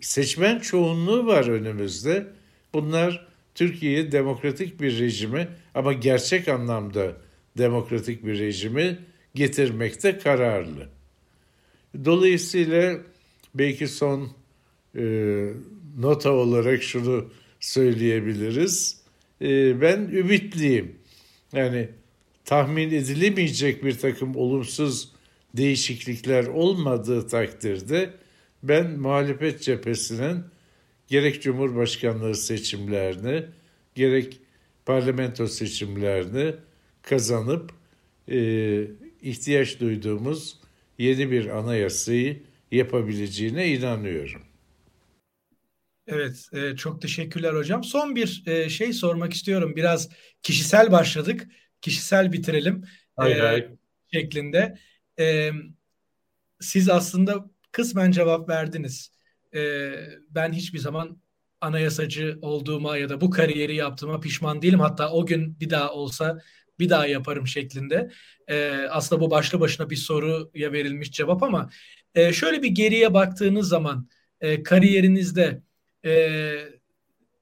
seçmen 0.01 0.59
çoğunluğu 0.59 1.27
var 1.27 1.49
önümüzde. 1.49 2.27
Bunlar 2.75 3.29
Türkiye'ye 3.55 4.13
demokratik 4.13 4.81
bir 4.81 4.99
rejimi 4.99 5.49
ama 5.75 5.93
gerçek 5.93 6.49
anlamda 6.49 7.13
demokratik 7.59 8.27
bir 8.27 8.39
rejimi 8.39 8.99
getirmekte 9.39 10.19
kararlı. 10.19 10.89
Dolayısıyla 12.05 12.99
belki 13.55 13.89
son 13.89 14.31
e, 14.97 15.03
nota 15.99 16.33
olarak 16.33 16.83
şunu 16.83 17.31
söyleyebiliriz. 17.61 19.01
E, 19.43 19.81
ben 19.81 19.99
ümitliyim. 20.01 20.97
Yani 21.53 21.89
tahmin 22.45 22.91
edilemeyecek 22.91 23.85
bir 23.85 23.99
takım 23.99 24.37
olumsuz 24.37 25.13
değişiklikler 25.57 26.47
olmadığı 26.47 27.29
takdirde 27.29 28.11
ben 28.63 28.91
muhalefet 28.91 29.63
cephesinin 29.63 30.45
gerek 31.09 31.43
Cumhurbaşkanlığı 31.43 32.35
seçimlerini 32.35 33.45
gerek 33.95 34.41
parlamento 34.87 35.47
seçimlerini 35.47 36.55
kazanıp 37.03 37.73
e, 38.31 38.39
ihtiyaç 39.23 39.81
duyduğumuz 39.81 40.59
yeni 40.99 41.31
bir 41.31 41.47
anayasayı 41.59 42.43
yapabileceğine 42.71 43.69
inanıyorum. 43.69 44.43
Evet, 46.07 46.49
e, 46.53 46.77
çok 46.77 47.03
teşekkürler 47.03 47.55
hocam. 47.55 47.85
Son 47.85 48.17
bir 48.17 48.43
e, 48.47 48.69
şey 48.69 48.93
sormak 48.93 49.33
istiyorum. 49.33 49.73
Biraz 49.77 50.09
kişisel 50.43 50.93
başladık, 50.93 51.47
kişisel 51.81 52.33
bitirelim. 52.33 52.85
Hay 53.17 53.35
hay. 53.35 53.69
Şeklinde. 54.13 54.79
E, 55.19 55.51
siz 56.61 56.89
aslında 56.89 57.51
kısmen 57.73 58.11
cevap 58.11 58.49
verdiniz. 58.49 59.13
E, 59.55 59.91
ben 60.31 60.53
hiçbir 60.53 60.79
zaman 60.79 61.23
anayasacı 61.61 62.39
olduğuma 62.43 62.97
ya 62.97 63.09
da 63.09 63.21
bu 63.21 63.31
kariyeri 63.31 63.77
yaptığıma 63.77 64.21
pişman 64.21 64.63
değilim. 64.63 64.81
Hatta 64.81 65.11
o 65.13 65.27
gün 65.27 65.61
bir 65.61 65.71
daha 65.71 65.93
olsa 65.93 66.39
bir 66.81 66.91
daha 66.91 67.07
yaparım 67.07 67.47
şeklinde. 67.47 68.11
E, 68.49 68.71
aslında 68.91 69.21
bu 69.21 69.31
başlı 69.31 69.61
başına 69.61 69.91
bir 69.91 69.97
soruya 69.97 70.73
verilmiş 70.73 71.13
cevap 71.13 71.43
ama 71.43 71.71
e, 72.15 72.33
şöyle 72.33 72.63
bir 72.63 72.69
geriye 72.69 73.15
baktığınız 73.15 73.69
zaman 73.69 74.09
e, 74.41 74.63
kariyerinizde 74.63 75.63
e, 76.05 76.53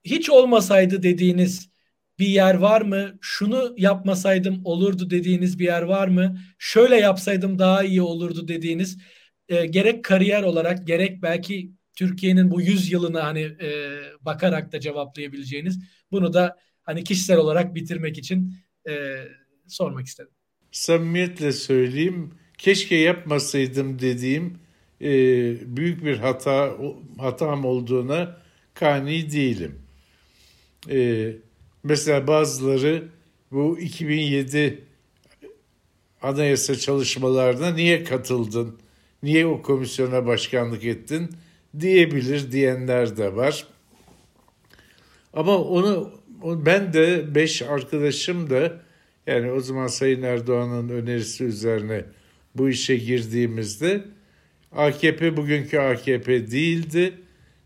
hiç 0.05 0.31
olmasaydı 0.31 1.03
dediğiniz 1.03 1.71
bir 2.19 2.27
yer 2.27 2.55
var 2.55 2.81
mı? 2.81 3.19
Şunu 3.21 3.75
yapmasaydım 3.77 4.61
olurdu 4.65 5.11
dediğiniz 5.11 5.59
bir 5.59 5.65
yer 5.65 5.83
var 5.83 6.09
mı? 6.09 6.39
Şöyle 6.59 6.97
yapsaydım 6.97 7.59
daha 7.59 7.85
iyi 7.85 8.03
olurdu 8.03 8.49
dediğiniz 8.49 8.99
e, 9.49 9.67
gerek 9.67 10.05
kariyer 10.05 10.43
olarak 10.43 10.87
gerek 10.87 11.23
belki 11.23 11.71
Türkiye'nin 11.97 12.51
bu 12.51 12.61
100 12.61 12.93
yılına 12.93 13.25
hani 13.25 13.41
e, 13.41 14.01
bakarak 14.21 14.73
da 14.73 14.81
cevaplayabileceğiniz 14.81 15.81
bunu 16.11 16.33
da 16.33 16.57
hani 16.83 17.05
kişisel 17.05 17.39
olarak 17.39 17.75
bitirmek 17.75 18.19
için 18.19 18.55
e, 18.89 19.25
sormak 19.67 20.07
istedim. 20.07 20.31
Samimiyetle 20.73 21.53
söyleyeyim 21.53 22.35
keşke 22.59 22.97
yapmasaydım 22.97 23.99
dediğim 23.99 24.59
e, 25.01 25.11
büyük 25.77 26.05
bir 26.05 26.17
hata 26.17 26.77
hatam 27.19 27.65
olduğuna 27.65 28.41
kani 28.75 29.33
değilim. 29.33 29.79
E, 30.91 31.33
mesela 31.83 32.27
bazıları 32.27 33.09
bu 33.53 33.79
2007 33.79 34.85
anayasa 36.23 36.75
çalışmalarına 36.75 37.71
niye 37.71 38.05
katıldın, 38.05 38.79
niye 39.23 39.47
o 39.47 39.63
komisyona 39.63 40.27
başkanlık 40.27 40.85
ettin 40.85 41.31
diyebilir 41.81 42.53
diyenler 42.53 43.17
de 43.17 43.37
var. 43.37 43.67
Ama 45.33 45.59
onu 45.59 46.13
ben 46.43 46.93
de 46.93 47.35
beş 47.35 47.63
arkadaşım 47.63 48.51
da 48.51 48.81
yani 49.27 49.51
o 49.51 49.61
zaman 49.61 49.87
Sayın 49.87 50.23
Erdoğan'ın 50.23 50.89
önerisi 50.89 51.45
üzerine 51.45 52.05
bu 52.55 52.69
işe 52.69 52.97
girdiğimizde 52.97 54.05
AKP 54.73 55.37
bugünkü 55.37 55.79
AKP 55.79 56.51
değildi. 56.51 57.15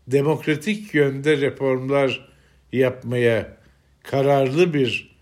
Demokratik 0.07 0.93
yönde 0.93 1.37
reformlar 1.37 2.29
yapmaya 2.71 3.57
kararlı 4.03 4.73
bir 4.73 5.15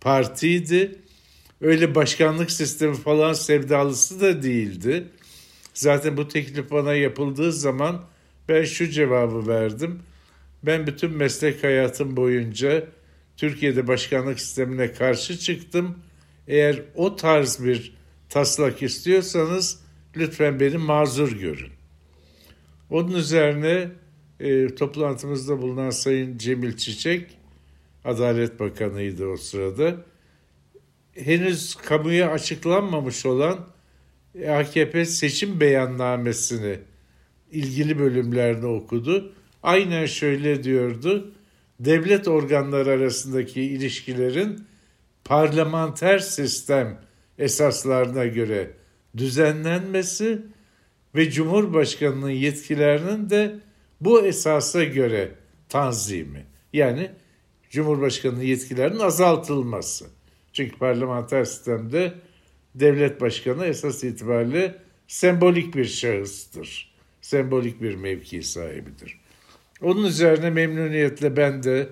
partiydi. 0.00 0.98
Öyle 1.60 1.94
başkanlık 1.94 2.50
sistemi 2.50 2.94
falan 2.94 3.32
sevdalısı 3.32 4.20
da 4.20 4.42
değildi. 4.42 5.04
Zaten 5.74 6.16
bu 6.16 6.28
teklif 6.28 6.70
bana 6.70 6.94
yapıldığı 6.94 7.52
zaman 7.52 8.04
ben 8.48 8.64
şu 8.64 8.88
cevabı 8.88 9.46
verdim. 9.46 10.02
Ben 10.62 10.86
bütün 10.86 11.10
meslek 11.10 11.64
hayatım 11.64 12.16
boyunca 12.16 12.86
Türkiye'de 13.36 13.88
başkanlık 13.88 14.40
sistemine 14.40 14.92
karşı 14.92 15.38
çıktım. 15.38 15.98
Eğer 16.48 16.82
o 16.94 17.16
tarz 17.16 17.64
bir 17.64 17.94
taslak 18.28 18.82
istiyorsanız 18.82 19.80
lütfen 20.16 20.60
beni 20.60 20.78
mazur 20.78 21.32
görün. 21.32 21.72
Onun 22.90 23.12
üzerine 23.12 23.88
e, 24.40 24.74
toplantımızda 24.74 25.62
bulunan 25.62 25.90
Sayın 25.90 26.38
Cemil 26.38 26.76
Çiçek, 26.76 27.38
Adalet 28.04 28.60
Bakanı'ydı 28.60 29.26
o 29.26 29.36
sırada. 29.36 29.96
Henüz 31.12 31.74
kamuya 31.74 32.30
açıklanmamış 32.30 33.26
olan 33.26 33.66
AKP 34.48 35.04
seçim 35.04 35.60
beyannamesini 35.60 36.78
ilgili 37.50 37.98
bölümlerini 37.98 38.66
okudu. 38.66 39.34
Aynen 39.62 40.06
şöyle 40.06 40.64
diyordu. 40.64 41.32
Devlet 41.80 42.28
organları 42.28 42.90
arasındaki 42.90 43.62
ilişkilerin 43.62 44.66
parlamenter 45.24 46.18
sistem 46.18 47.00
esaslarına 47.38 48.26
göre 48.26 48.70
düzenlenmesi 49.16 50.42
ve 51.14 51.30
Cumhurbaşkanının 51.30 52.30
yetkilerinin 52.30 53.30
de 53.30 53.54
bu 54.00 54.26
esasa 54.26 54.84
göre 54.84 55.34
tanzimi. 55.68 56.46
Yani 56.72 57.10
Cumhurbaşkanının 57.70 58.42
yetkilerinin 58.42 58.98
azaltılması. 58.98 60.06
Çünkü 60.52 60.78
parlamenter 60.78 61.44
sistemde 61.44 62.14
devlet 62.74 63.20
başkanı 63.20 63.66
esas 63.66 64.04
itibariyle 64.04 64.78
sembolik 65.06 65.74
bir 65.74 65.84
şahıstır. 65.84 66.92
Sembolik 67.20 67.82
bir 67.82 67.94
mevki 67.94 68.42
sahibidir. 68.42 69.21
Onun 69.82 70.04
üzerine 70.04 70.50
memnuniyetle 70.50 71.36
ben 71.36 71.62
de 71.62 71.88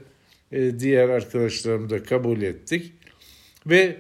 e, 0.53 0.79
diğer 0.79 1.09
arkadaşlarım 1.09 1.91
da 1.91 2.03
kabul 2.03 2.43
ettik. 2.43 2.93
Ve 3.67 3.97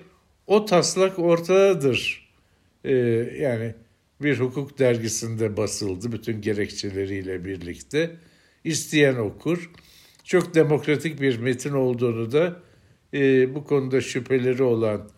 o 0.46 0.64
taslak 0.64 1.18
ortadadır. 1.18 2.30
E, 2.84 2.92
yani 3.40 3.74
bir 4.22 4.40
hukuk 4.40 4.78
dergisinde 4.78 5.56
basıldı 5.56 6.12
bütün 6.12 6.40
gerekçeleriyle 6.40 7.44
birlikte. 7.44 8.16
İsteyen 8.64 9.16
okur. 9.16 9.70
Çok 10.24 10.54
demokratik 10.54 11.20
bir 11.20 11.38
metin 11.38 11.72
olduğunu 11.72 12.32
da 12.32 12.62
e, 13.14 13.54
bu 13.54 13.64
konuda 13.64 14.00
şüpheleri 14.00 14.62
olan 14.62 15.10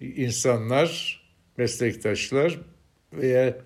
insanlar, 0.00 1.20
meslektaşlar 1.56 2.60
veya 3.12 3.58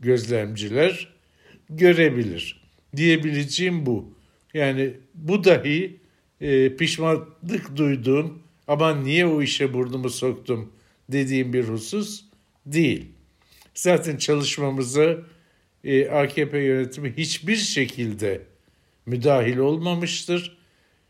gözlemciler 0.00 1.14
görebilir. 1.70 2.59
Diyebileceğim 2.96 3.86
bu. 3.86 4.14
Yani 4.54 4.94
bu 5.14 5.44
dahi 5.44 5.96
e, 6.40 6.76
pişmanlık 6.76 7.76
duyduğum 7.76 8.42
ama 8.68 8.96
niye 8.96 9.26
o 9.26 9.42
işe 9.42 9.74
burnumu 9.74 10.10
soktum 10.10 10.72
dediğim 11.08 11.52
bir 11.52 11.64
husus 11.64 12.24
değil. 12.66 13.06
Zaten 13.74 14.16
çalışmamıza 14.16 15.16
e, 15.84 16.08
AKP 16.08 16.58
yönetimi 16.58 17.14
hiçbir 17.16 17.56
şekilde 17.56 18.42
müdahil 19.06 19.56
olmamıştır. 19.56 20.56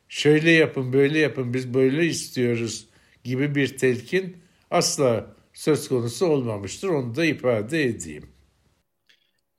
Şöyle 0.08 0.50
yapın, 0.50 0.92
böyle 0.92 1.18
yapın, 1.18 1.54
biz 1.54 1.74
böyle 1.74 2.06
istiyoruz 2.06 2.86
gibi 3.24 3.54
bir 3.54 3.78
telkin 3.78 4.36
asla 4.70 5.36
söz 5.52 5.88
konusu 5.88 6.26
olmamıştır. 6.26 6.88
Onu 6.88 7.16
da 7.16 7.24
ifade 7.24 7.84
edeyim. 7.84 8.28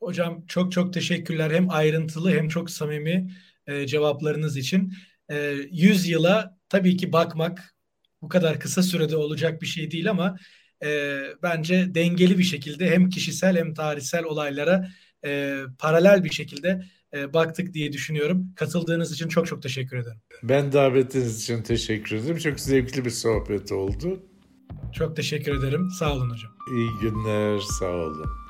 Hocam 0.02 0.46
çok 0.48 0.72
çok 0.72 0.94
teşekkürler. 0.94 1.52
Hem 1.52 1.70
ayrıntılı 1.70 2.32
hem 2.32 2.48
çok 2.48 2.70
samimi 2.70 3.32
e, 3.68 3.88
cevaplarınız 3.88 4.58
için. 4.58 4.94
E, 5.32 5.56
100 5.72 6.08
yıla 6.08 6.58
tabii 6.70 6.98
ki 6.98 7.14
bakmak 7.14 7.76
bu 8.22 8.30
kadar 8.30 8.60
kısa 8.60 8.84
sürede 8.84 9.16
olacak 9.18 9.62
bir 9.62 9.68
şey 9.68 9.92
değil 9.92 10.10
ama 10.10 10.38
e, 10.84 11.20
bence 11.44 11.96
dengeli 11.96 12.38
bir 12.38 12.44
şekilde 12.44 12.90
hem 12.90 13.10
kişisel 13.10 13.58
hem 13.58 13.74
tarihsel 13.74 14.24
olaylara 14.24 14.88
e, 15.26 15.62
paralel 15.80 16.24
bir 16.24 16.30
şekilde 16.30 16.86
e, 17.14 17.34
baktık 17.34 17.74
diye 17.74 17.94
düşünüyorum. 17.94 18.54
Katıldığınız 18.56 19.12
için 19.12 19.28
çok 19.28 19.48
çok 19.48 19.62
teşekkür 19.64 19.98
ederim. 19.98 20.22
Ben 20.44 20.72
davetiniz 20.72 21.44
için 21.44 21.64
teşekkür 21.64 22.16
ederim. 22.16 22.38
Çok 22.38 22.60
zevkli 22.60 23.06
bir 23.06 23.10
sohbet 23.10 23.72
oldu. 23.72 24.20
Çok 24.94 25.16
teşekkür 25.16 25.58
ederim. 25.60 25.90
Sağ 26.00 26.14
olun 26.14 26.30
hocam. 26.30 26.52
İyi 26.76 26.90
günler, 27.02 27.60
sağ 27.80 27.86
olun. 27.96 28.41